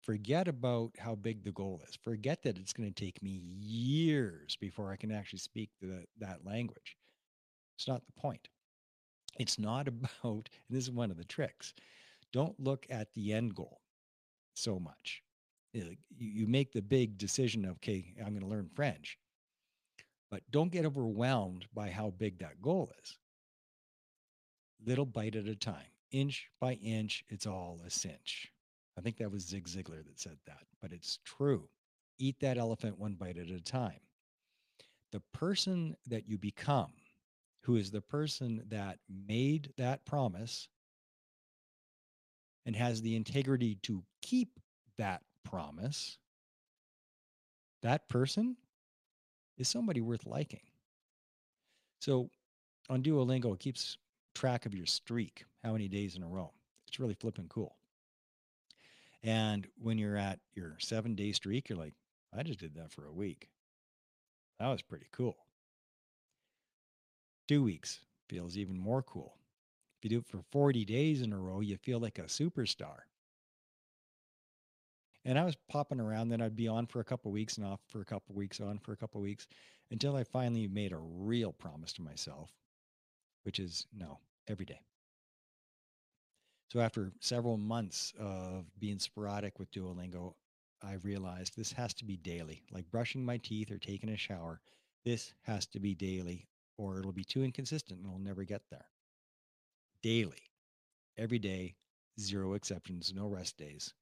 Forget 0.02 0.48
about 0.48 0.92
how 0.98 1.14
big 1.14 1.44
the 1.44 1.52
goal 1.52 1.80
is. 1.88 1.96
Forget 2.02 2.42
that 2.42 2.58
it's 2.58 2.72
going 2.72 2.92
to 2.92 3.04
take 3.04 3.22
me 3.22 3.42
years 3.58 4.56
before 4.60 4.92
I 4.92 4.96
can 4.96 5.10
actually 5.10 5.38
speak 5.38 5.70
the, 5.80 6.04
that 6.18 6.44
language. 6.44 6.96
It's 7.76 7.88
not 7.88 8.02
the 8.06 8.20
point. 8.20 8.48
It's 9.38 9.58
not 9.58 9.88
about, 10.22 10.22
and 10.22 10.70
this 10.70 10.84
is 10.84 10.90
one 10.90 11.10
of 11.10 11.16
the 11.16 11.24
tricks, 11.24 11.74
don't 12.32 12.58
look 12.60 12.86
at 12.90 13.12
the 13.14 13.32
end 13.32 13.54
goal 13.54 13.80
so 14.54 14.78
much. 14.78 15.22
Eh, 15.74 15.94
you 16.18 16.46
make 16.46 16.72
the 16.72 16.82
big 16.82 17.16
decision 17.16 17.66
okay, 17.66 18.14
I'm 18.18 18.30
going 18.32 18.40
to 18.40 18.46
learn 18.46 18.68
French, 18.74 19.18
but 20.30 20.42
don't 20.50 20.70
get 20.70 20.84
overwhelmed 20.84 21.66
by 21.72 21.90
how 21.90 22.10
big 22.10 22.38
that 22.40 22.60
goal 22.60 22.90
is. 23.02 23.16
Little 24.84 25.06
bite 25.06 25.36
at 25.36 25.46
a 25.46 25.54
time 25.54 25.93
inch 26.14 26.48
by 26.60 26.74
inch, 26.74 27.24
it's 27.28 27.46
all 27.46 27.80
a 27.86 27.90
cinch. 27.90 28.52
I 28.98 29.02
think 29.02 29.18
that 29.18 29.32
was 29.32 29.44
Zig 29.44 29.66
Ziglar 29.66 30.04
that 30.06 30.20
said 30.20 30.38
that, 30.46 30.62
but 30.80 30.92
it's 30.92 31.18
true. 31.24 31.68
Eat 32.18 32.36
that 32.40 32.58
elephant 32.58 32.98
one 32.98 33.14
bite 33.14 33.38
at 33.38 33.50
a 33.50 33.60
time. 33.60 34.00
the 35.14 35.20
person 35.32 35.96
that 36.08 36.28
you 36.28 36.36
become, 36.36 36.92
who 37.62 37.76
is 37.76 37.92
the 37.92 38.00
person 38.00 38.64
that 38.68 38.98
made 39.28 39.72
that 39.78 40.04
promise 40.04 40.68
and 42.66 42.74
has 42.74 43.00
the 43.00 43.14
integrity 43.14 43.76
to 43.82 44.02
keep 44.22 44.58
that 44.98 45.22
promise, 45.44 46.18
that 47.82 48.08
person 48.08 48.56
is 49.56 49.68
somebody 49.68 50.00
worth 50.00 50.26
liking. 50.26 50.62
So 52.00 52.28
on 52.90 53.04
Duolingo, 53.04 53.54
it 53.54 53.60
keeps 53.60 53.98
track 54.34 54.66
of 54.66 54.74
your 54.74 54.86
streak, 54.86 55.44
how 55.62 55.72
many 55.72 55.88
days 55.88 56.16
in 56.16 56.22
a 56.22 56.28
row. 56.28 56.52
It's 56.88 57.00
really 57.00 57.14
flipping 57.14 57.48
cool. 57.48 57.76
And 59.22 59.66
when 59.80 59.98
you're 59.98 60.16
at 60.16 60.40
your 60.54 60.76
seven 60.78 61.14
day 61.14 61.32
streak, 61.32 61.68
you're 61.68 61.78
like, 61.78 61.94
I 62.36 62.42
just 62.42 62.60
did 62.60 62.74
that 62.74 62.92
for 62.92 63.06
a 63.06 63.12
week. 63.12 63.48
That 64.58 64.68
was 64.68 64.82
pretty 64.82 65.06
cool. 65.12 65.36
Two 67.48 67.62
weeks 67.62 68.00
feels 68.28 68.56
even 68.56 68.78
more 68.78 69.02
cool. 69.02 69.34
If 69.98 70.04
you 70.04 70.10
do 70.10 70.18
it 70.18 70.26
for 70.26 70.42
40 70.52 70.84
days 70.84 71.22
in 71.22 71.32
a 71.32 71.38
row, 71.38 71.60
you 71.60 71.76
feel 71.76 71.98
like 71.98 72.18
a 72.18 72.24
superstar. 72.24 72.98
And 75.24 75.38
I 75.38 75.44
was 75.44 75.56
popping 75.70 76.00
around, 76.00 76.28
then 76.28 76.42
I'd 76.42 76.56
be 76.56 76.68
on 76.68 76.86
for 76.86 77.00
a 77.00 77.04
couple 77.04 77.32
weeks 77.32 77.56
and 77.56 77.66
off 77.66 77.80
for 77.88 78.02
a 78.02 78.04
couple 78.04 78.34
weeks, 78.34 78.60
on 78.60 78.78
for 78.78 78.92
a 78.92 78.96
couple 78.96 79.20
weeks, 79.22 79.46
until 79.90 80.16
I 80.16 80.24
finally 80.24 80.68
made 80.68 80.92
a 80.92 80.98
real 80.98 81.52
promise 81.52 81.94
to 81.94 82.02
myself, 82.02 82.50
which 83.44 83.58
is 83.58 83.86
no, 83.96 84.18
every 84.48 84.66
day. 84.66 84.80
So 86.72 86.80
after 86.80 87.12
several 87.20 87.56
months 87.56 88.12
of 88.18 88.64
being 88.80 88.98
sporadic 88.98 89.58
with 89.58 89.70
Duolingo, 89.70 90.34
I 90.82 90.94
realized 90.94 91.56
this 91.56 91.72
has 91.72 91.94
to 91.94 92.04
be 92.04 92.16
daily, 92.16 92.62
like 92.72 92.90
brushing 92.90 93.24
my 93.24 93.36
teeth 93.38 93.70
or 93.70 93.78
taking 93.78 94.10
a 94.10 94.16
shower. 94.16 94.60
This 95.04 95.32
has 95.42 95.66
to 95.68 95.80
be 95.80 95.94
daily, 95.94 96.48
or 96.76 96.98
it'll 96.98 97.12
be 97.12 97.24
too 97.24 97.44
inconsistent 97.44 98.00
and 98.00 98.10
we'll 98.10 98.18
never 98.18 98.44
get 98.44 98.62
there. 98.70 98.86
Daily, 100.02 100.50
every 101.16 101.38
day, 101.38 101.76
zero 102.18 102.54
exceptions, 102.54 103.12
no 103.14 103.28
rest 103.28 103.56
days, 103.56 103.94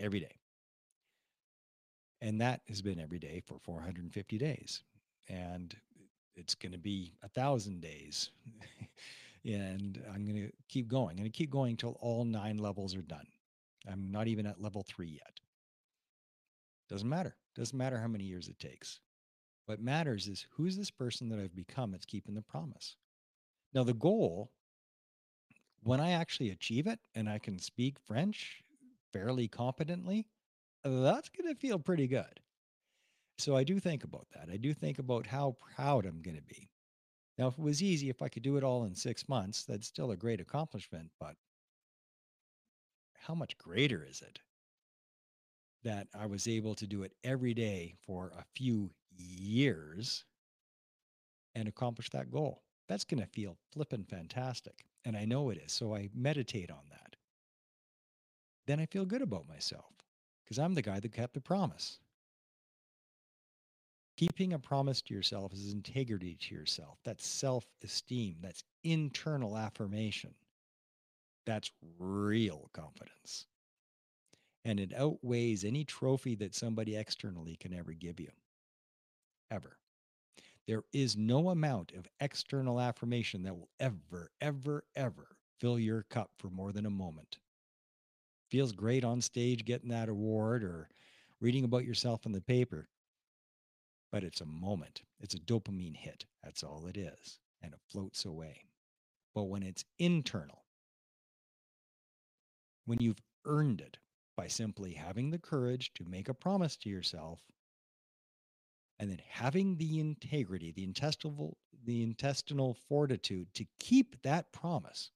every 0.00 0.20
day. 0.20 0.40
And 2.20 2.40
that 2.40 2.62
has 2.68 2.80
been 2.80 2.98
every 2.98 3.18
day 3.18 3.42
for 3.46 3.58
450 3.62 4.38
days. 4.38 4.82
And 5.28 5.76
it's 6.36 6.54
going 6.54 6.72
to 6.72 6.78
be 6.78 7.12
a 7.22 7.28
thousand 7.28 7.80
days. 7.80 8.30
and 9.44 10.02
I'm 10.12 10.24
going 10.24 10.36
to 10.36 10.52
keep 10.68 10.88
going. 10.88 11.10
I'm 11.10 11.16
going 11.16 11.30
to 11.30 11.36
keep 11.36 11.50
going 11.50 11.72
until 11.72 11.96
all 12.00 12.24
nine 12.24 12.58
levels 12.58 12.94
are 12.94 13.02
done. 13.02 13.26
I'm 13.90 14.10
not 14.10 14.28
even 14.28 14.46
at 14.46 14.60
level 14.60 14.82
three 14.82 15.08
yet. 15.08 15.40
Doesn't 16.88 17.08
matter. 17.08 17.36
Doesn't 17.54 17.76
matter 17.76 17.98
how 17.98 18.08
many 18.08 18.24
years 18.24 18.48
it 18.48 18.58
takes. 18.58 19.00
What 19.66 19.80
matters 19.80 20.28
is 20.28 20.46
who's 20.50 20.76
this 20.76 20.90
person 20.90 21.28
that 21.30 21.38
I've 21.38 21.56
become 21.56 21.90
that's 21.90 22.04
keeping 22.04 22.34
the 22.34 22.42
promise. 22.42 22.96
Now, 23.72 23.82
the 23.82 23.94
goal, 23.94 24.50
when 25.82 26.00
I 26.00 26.12
actually 26.12 26.50
achieve 26.50 26.86
it 26.86 26.98
and 27.14 27.28
I 27.28 27.38
can 27.38 27.58
speak 27.58 27.96
French 28.06 28.62
fairly 29.12 29.48
competently, 29.48 30.26
that's 30.84 31.30
going 31.30 31.52
to 31.52 31.58
feel 31.58 31.78
pretty 31.78 32.06
good. 32.06 32.40
So 33.38 33.56
I 33.56 33.64
do 33.64 33.80
think 33.80 34.04
about 34.04 34.26
that. 34.34 34.48
I 34.52 34.56
do 34.56 34.72
think 34.72 34.98
about 34.98 35.26
how 35.26 35.56
proud 35.74 36.06
I'm 36.06 36.22
going 36.22 36.36
to 36.36 36.42
be. 36.42 36.70
Now, 37.36 37.48
if 37.48 37.58
it 37.58 37.62
was 37.62 37.82
easy, 37.82 38.08
if 38.08 38.22
I 38.22 38.28
could 38.28 38.44
do 38.44 38.56
it 38.56 38.64
all 38.64 38.84
in 38.84 38.94
six 38.94 39.28
months, 39.28 39.64
that's 39.64 39.88
still 39.88 40.12
a 40.12 40.16
great 40.16 40.40
accomplishment. 40.40 41.10
But 41.18 41.34
how 43.18 43.34
much 43.34 43.58
greater 43.58 44.04
is 44.08 44.22
it 44.22 44.38
that 45.82 46.06
I 46.18 46.26
was 46.26 46.46
able 46.46 46.74
to 46.76 46.86
do 46.86 47.02
it 47.02 47.12
every 47.24 47.54
day 47.54 47.94
for 48.06 48.32
a 48.38 48.44
few 48.54 48.90
years 49.16 50.24
and 51.56 51.66
accomplish 51.66 52.10
that 52.10 52.30
goal? 52.30 52.62
That's 52.88 53.04
going 53.04 53.20
to 53.20 53.26
feel 53.26 53.56
flippin' 53.72 54.04
fantastic. 54.04 54.84
And 55.04 55.16
I 55.16 55.24
know 55.24 55.50
it 55.50 55.58
is. 55.58 55.72
So 55.72 55.94
I 55.94 56.08
meditate 56.14 56.70
on 56.70 56.84
that. 56.90 57.16
Then 58.66 58.78
I 58.78 58.86
feel 58.86 59.04
good 59.04 59.22
about 59.22 59.48
myself 59.48 59.92
because 60.44 60.58
I'm 60.58 60.74
the 60.74 60.82
guy 60.82 61.00
that 61.00 61.12
kept 61.12 61.34
the 61.34 61.40
promise. 61.40 61.98
Keeping 64.16 64.52
a 64.52 64.58
promise 64.58 65.02
to 65.02 65.14
yourself 65.14 65.52
is 65.52 65.72
integrity 65.72 66.36
to 66.40 66.54
yourself. 66.54 66.98
That's 67.04 67.26
self 67.26 67.66
esteem. 67.82 68.36
That's 68.40 68.62
internal 68.84 69.56
affirmation. 69.56 70.34
That's 71.46 71.72
real 71.98 72.70
confidence. 72.72 73.46
And 74.64 74.78
it 74.78 74.94
outweighs 74.96 75.64
any 75.64 75.84
trophy 75.84 76.36
that 76.36 76.54
somebody 76.54 76.96
externally 76.96 77.56
can 77.56 77.74
ever 77.74 77.92
give 77.92 78.20
you. 78.20 78.30
Ever. 79.50 79.78
There 80.66 80.84
is 80.92 81.16
no 81.16 81.50
amount 81.50 81.92
of 81.92 82.08
external 82.20 82.80
affirmation 82.80 83.42
that 83.42 83.54
will 83.54 83.68
ever, 83.78 84.30
ever, 84.40 84.84
ever 84.96 85.36
fill 85.60 85.78
your 85.78 86.04
cup 86.04 86.30
for 86.38 86.48
more 86.48 86.72
than 86.72 86.86
a 86.86 86.90
moment. 86.90 87.38
Feels 88.50 88.72
great 88.72 89.04
on 89.04 89.20
stage 89.20 89.64
getting 89.64 89.90
that 89.90 90.08
award 90.08 90.62
or 90.64 90.88
reading 91.40 91.64
about 91.64 91.84
yourself 91.84 92.24
in 92.24 92.32
the 92.32 92.40
paper 92.40 92.88
but 94.14 94.22
it's 94.22 94.40
a 94.40 94.46
moment. 94.46 95.02
It's 95.18 95.34
a 95.34 95.40
dopamine 95.40 95.96
hit. 95.96 96.24
That's 96.44 96.62
all 96.62 96.86
it 96.86 96.96
is. 96.96 97.40
And 97.60 97.72
it 97.72 97.80
floats 97.90 98.24
away. 98.24 98.60
But 99.34 99.46
when 99.48 99.64
it's 99.64 99.84
internal, 99.98 100.62
when 102.84 103.00
you've 103.00 103.20
earned 103.44 103.80
it 103.80 103.98
by 104.36 104.46
simply 104.46 104.92
having 104.92 105.32
the 105.32 105.40
courage 105.40 105.92
to 105.94 106.04
make 106.04 106.28
a 106.28 106.34
promise 106.34 106.76
to 106.76 106.88
yourself 106.88 107.40
and 109.00 109.10
then 109.10 109.20
having 109.28 109.78
the 109.78 109.98
integrity, 109.98 110.70
the 110.70 110.84
intestinal, 110.84 111.56
the 111.84 112.04
intestinal 112.04 112.76
fortitude 112.88 113.52
to 113.54 113.66
keep 113.80 114.22
that 114.22 114.52
promise, 114.52 115.10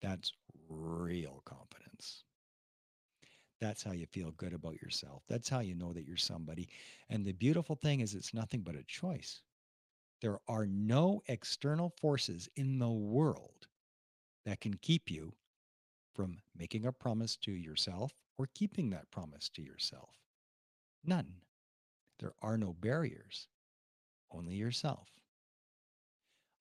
that's 0.00 0.32
real 0.70 1.42
confidence. 1.44 2.24
That's 3.66 3.82
how 3.82 3.90
you 3.90 4.06
feel 4.06 4.30
good 4.36 4.52
about 4.52 4.80
yourself. 4.80 5.24
That's 5.28 5.48
how 5.48 5.58
you 5.58 5.74
know 5.74 5.92
that 5.92 6.06
you're 6.06 6.16
somebody. 6.16 6.68
And 7.10 7.24
the 7.24 7.32
beautiful 7.32 7.74
thing 7.74 7.98
is, 7.98 8.14
it's 8.14 8.32
nothing 8.32 8.60
but 8.60 8.76
a 8.76 8.84
choice. 8.84 9.40
There 10.22 10.38
are 10.46 10.66
no 10.66 11.20
external 11.26 11.92
forces 12.00 12.48
in 12.54 12.78
the 12.78 12.88
world 12.88 13.66
that 14.44 14.60
can 14.60 14.74
keep 14.74 15.10
you 15.10 15.32
from 16.14 16.38
making 16.56 16.86
a 16.86 16.92
promise 16.92 17.34
to 17.38 17.50
yourself 17.50 18.12
or 18.38 18.46
keeping 18.54 18.88
that 18.90 19.10
promise 19.10 19.48
to 19.54 19.62
yourself. 19.62 20.10
None. 21.04 21.34
There 22.20 22.34
are 22.42 22.56
no 22.56 22.72
barriers, 22.72 23.48
only 24.30 24.54
yourself. 24.54 25.08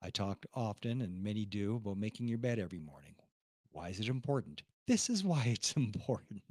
I 0.02 0.10
talked 0.10 0.48
often, 0.56 1.02
and 1.04 1.24
many 1.24 1.46
do, 1.46 1.76
about 1.76 1.98
making 1.98 2.28
your 2.28 2.39
bed 2.39 2.58
every 2.58 2.80
morning. 2.80 3.13
Why 3.74 3.89
is 3.89 4.00
it 4.00 4.08
important? 4.08 4.63
This 4.88 5.08
is 5.08 5.24
why 5.24 5.44
it's 5.46 5.74
important. 5.76 6.41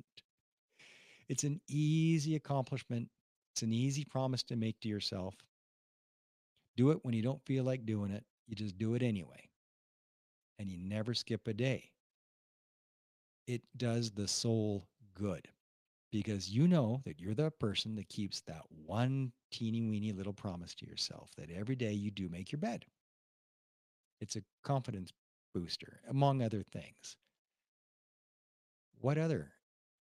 It's 1.29 1.45
an 1.45 1.61
easy 1.69 2.37
accomplishment. 2.37 3.09
It's 3.55 3.63
an 3.63 3.73
easy 3.73 4.05
promise 4.05 4.43
to 4.45 4.57
make 4.57 4.81
to 4.81 4.89
yourself. 4.89 5.35
Do 6.77 6.91
it 6.91 6.99
when 7.03 7.15
you 7.15 7.23
don't 7.23 7.45
feel 7.47 7.65
like 7.65 7.87
doing 7.87 8.11
it. 8.11 8.25
You 8.47 8.57
just 8.57 8.79
do 8.79 8.95
it 8.95 9.03
anyway. 9.03 9.49
And 10.59 10.71
you 10.71 10.79
never 10.79 11.15
skip 11.15 11.47
a 11.47 11.55
day. 11.55 11.91
It 13.47 13.63
does 13.77 14.11
the 14.11 14.27
soul 14.29 14.87
good 15.15 15.49
because 16.11 16.49
you 16.49 16.69
know 16.69 17.03
that 17.05 17.21
you're 17.21 17.35
the 17.35 17.51
person 17.51 17.97
that 17.97 18.09
keeps 18.09 18.41
that 18.43 18.63
one 18.87 19.33
teeny 19.51 19.83
weeny 19.83 20.13
little 20.13 20.33
promise 20.33 20.75
to 20.77 20.87
yourself 20.87 21.31
that 21.37 21.51
every 21.51 21.77
day 21.77 21.93
you 21.93 22.11
do 22.11 22.29
make 22.29 22.53
your 22.53 22.61
bed. 22.61 22.85
It's 24.21 24.37
a 24.37 24.43
confidence 24.63 25.13
booster, 25.55 26.01
among 26.09 26.43
other 26.43 26.63
things. 26.63 27.17
What 29.01 29.19
other 29.19 29.53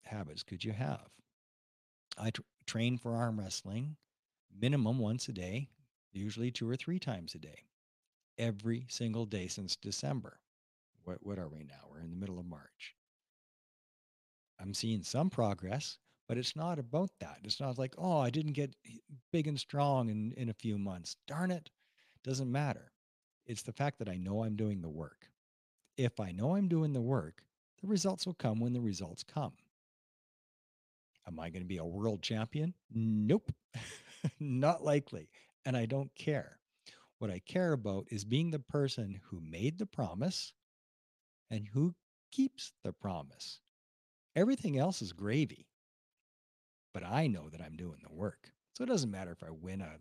habits 0.06 0.44
could 0.44 0.64
you 0.64 0.72
have? 0.72 1.10
I 2.18 2.30
t- 2.30 2.44
train 2.66 2.98
for 2.98 3.16
arm 3.16 3.40
wrestling 3.40 3.98
minimum 4.60 5.00
once 5.00 5.28
a 5.28 5.34
day, 5.34 5.70
usually 6.12 6.52
two 6.52 6.70
or 6.70 6.76
three 6.76 7.00
times 7.00 7.36
a 7.36 7.40
day, 7.40 7.66
every 8.38 8.86
single 8.90 9.26
day 9.26 9.48
since 9.48 9.76
December. 9.76 10.40
What, 11.04 11.18
what 11.22 11.40
are 11.40 11.50
we 11.50 11.64
now? 11.64 11.88
We're 11.90 12.02
in 12.02 12.12
the 12.12 12.18
middle 12.18 12.40
of 12.40 12.46
March. 12.46 12.96
I'm 14.60 14.74
seeing 14.74 15.04
some 15.04 15.30
progress, 15.30 15.98
but 16.28 16.38
it's 16.38 16.56
not 16.56 16.80
about 16.80 17.10
that. 17.20 17.40
It's 17.44 17.60
not 17.60 17.78
like, 17.78 17.96
oh, 17.98 18.20
I 18.20 18.30
didn't 18.30 18.54
get 18.54 18.76
big 19.32 19.48
and 19.48 19.60
strong 19.60 20.10
in, 20.10 20.34
in 20.38 20.50
a 20.50 20.54
few 20.54 20.78
months. 20.78 21.18
Darn 21.28 21.52
it. 21.52 21.70
Doesn't 22.24 22.52
matter. 22.52 22.92
It's 23.46 23.64
the 23.64 23.74
fact 23.74 24.00
that 24.00 24.08
I 24.08 24.16
know 24.16 24.44
I'm 24.44 24.56
doing 24.56 24.82
the 24.82 24.90
work. 24.90 25.28
If 25.98 26.20
I 26.20 26.32
know 26.32 26.56
I'm 26.56 26.70
doing 26.70 26.94
the 26.94 27.02
work, 27.02 27.44
the 27.82 27.88
results 27.88 28.26
will 28.26 28.34
come 28.34 28.60
when 28.60 28.74
the 28.74 28.80
results 28.80 29.24
come. 29.24 29.54
Am 31.28 31.40
I 31.40 31.50
going 31.50 31.62
to 31.64 31.68
be 31.68 31.78
a 31.78 31.86
world 31.86 32.22
champion? 32.22 32.74
Nope, 32.94 33.52
not 34.40 34.84
likely. 34.84 35.30
And 35.66 35.78
I 35.78 35.86
don't 35.86 36.14
care. 36.16 36.60
What 37.20 37.32
I 37.32 37.40
care 37.40 37.72
about 37.74 38.08
is 38.10 38.26
being 38.26 38.52
the 38.52 38.60
person 38.60 39.20
who 39.30 39.40
made 39.40 39.78
the 39.78 39.86
promise 39.86 40.54
and 41.50 41.68
who 41.68 41.96
keeps 42.32 42.74
the 42.84 42.92
promise. 42.92 43.62
Everything 44.36 44.78
else 44.78 45.02
is 45.02 45.14
gravy. 45.14 45.68
But 46.94 47.04
I 47.04 47.28
know 47.28 47.50
that 47.50 47.62
I'm 47.62 47.76
doing 47.76 48.00
the 48.04 48.14
work. 48.14 48.52
So 48.74 48.84
it 48.84 48.88
doesn't 48.88 49.12
matter 49.12 49.32
if 49.32 49.44
I 49.44 49.52
win 49.52 49.82
a 49.82 49.98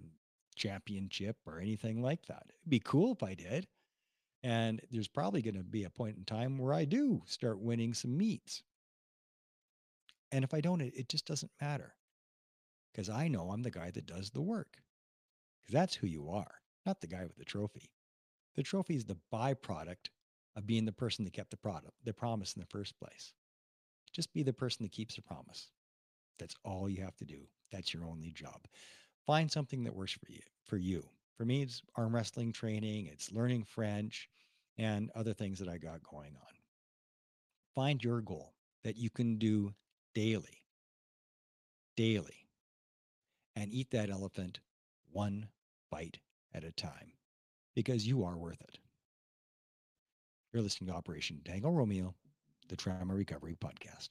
championship 0.56 1.36
or 1.46 1.60
anything 1.60 2.02
like 2.02 2.26
that. 2.26 2.44
It'd 2.48 2.70
be 2.70 2.80
cool 2.80 3.12
if 3.12 3.22
I 3.22 3.34
did. 3.34 3.66
And 4.42 4.80
there's 4.90 5.08
probably 5.08 5.42
going 5.42 5.56
to 5.56 5.62
be 5.62 5.84
a 5.84 5.90
point 5.90 6.16
in 6.16 6.24
time 6.24 6.58
where 6.58 6.74
I 6.74 6.84
do 6.84 7.22
start 7.26 7.60
winning 7.60 7.94
some 7.94 8.16
meets. 8.16 8.62
And 10.32 10.44
if 10.44 10.54
I 10.54 10.60
don't, 10.60 10.80
it, 10.80 10.94
it 10.96 11.08
just 11.08 11.26
doesn't 11.26 11.52
matter 11.60 11.94
because 12.92 13.08
I 13.08 13.28
know 13.28 13.50
I'm 13.50 13.62
the 13.62 13.70
guy 13.70 13.90
that 13.90 14.06
does 14.06 14.30
the 14.30 14.40
work. 14.40 14.78
That's 15.70 15.94
who 15.94 16.06
you 16.06 16.30
are, 16.30 16.54
not 16.84 17.00
the 17.00 17.06
guy 17.06 17.24
with 17.24 17.36
the 17.36 17.44
trophy. 17.44 17.90
The 18.56 18.62
trophy 18.62 18.96
is 18.96 19.04
the 19.04 19.18
byproduct 19.32 20.08
of 20.56 20.66
being 20.66 20.84
the 20.84 20.92
person 20.92 21.24
that 21.24 21.32
kept 21.32 21.50
the 21.50 21.56
product, 21.56 21.92
the 22.04 22.12
promise 22.12 22.54
in 22.54 22.60
the 22.60 22.66
first 22.66 22.98
place. 22.98 23.32
Just 24.12 24.32
be 24.32 24.42
the 24.42 24.52
person 24.52 24.82
that 24.82 24.92
keeps 24.92 25.14
the 25.14 25.22
promise. 25.22 25.68
That's 26.38 26.56
all 26.64 26.88
you 26.88 27.02
have 27.02 27.16
to 27.16 27.24
do. 27.24 27.46
That's 27.70 27.94
your 27.94 28.04
only 28.04 28.30
job. 28.30 28.66
Find 29.26 29.50
something 29.50 29.84
that 29.84 29.94
works 29.94 30.12
for 30.12 30.30
you. 30.30 30.42
For 30.66 30.76
you. 30.76 31.04
For 31.36 31.44
me, 31.44 31.62
it's 31.62 31.82
arm 31.96 32.14
wrestling 32.14 32.52
training, 32.52 33.06
it's 33.06 33.32
learning 33.32 33.64
French, 33.64 34.28
and 34.76 35.10
other 35.14 35.32
things 35.32 35.58
that 35.58 35.68
I 35.68 35.78
got 35.78 36.02
going 36.02 36.34
on. 36.36 36.54
Find 37.74 38.02
your 38.02 38.20
goal 38.20 38.52
that 38.84 38.96
you 38.96 39.08
can 39.08 39.38
do 39.38 39.72
daily, 40.14 40.64
daily, 41.96 42.48
and 43.56 43.72
eat 43.72 43.90
that 43.90 44.10
elephant 44.10 44.60
one 45.10 45.48
bite 45.90 46.18
at 46.54 46.64
a 46.64 46.72
time 46.72 47.12
because 47.74 48.06
you 48.06 48.24
are 48.24 48.36
worth 48.36 48.60
it. 48.62 48.78
You're 50.52 50.62
listening 50.62 50.90
to 50.90 50.96
Operation 50.96 51.40
Tango 51.44 51.70
Romeo, 51.70 52.14
the 52.68 52.76
Trauma 52.76 53.14
Recovery 53.14 53.56
Podcast. 53.58 54.10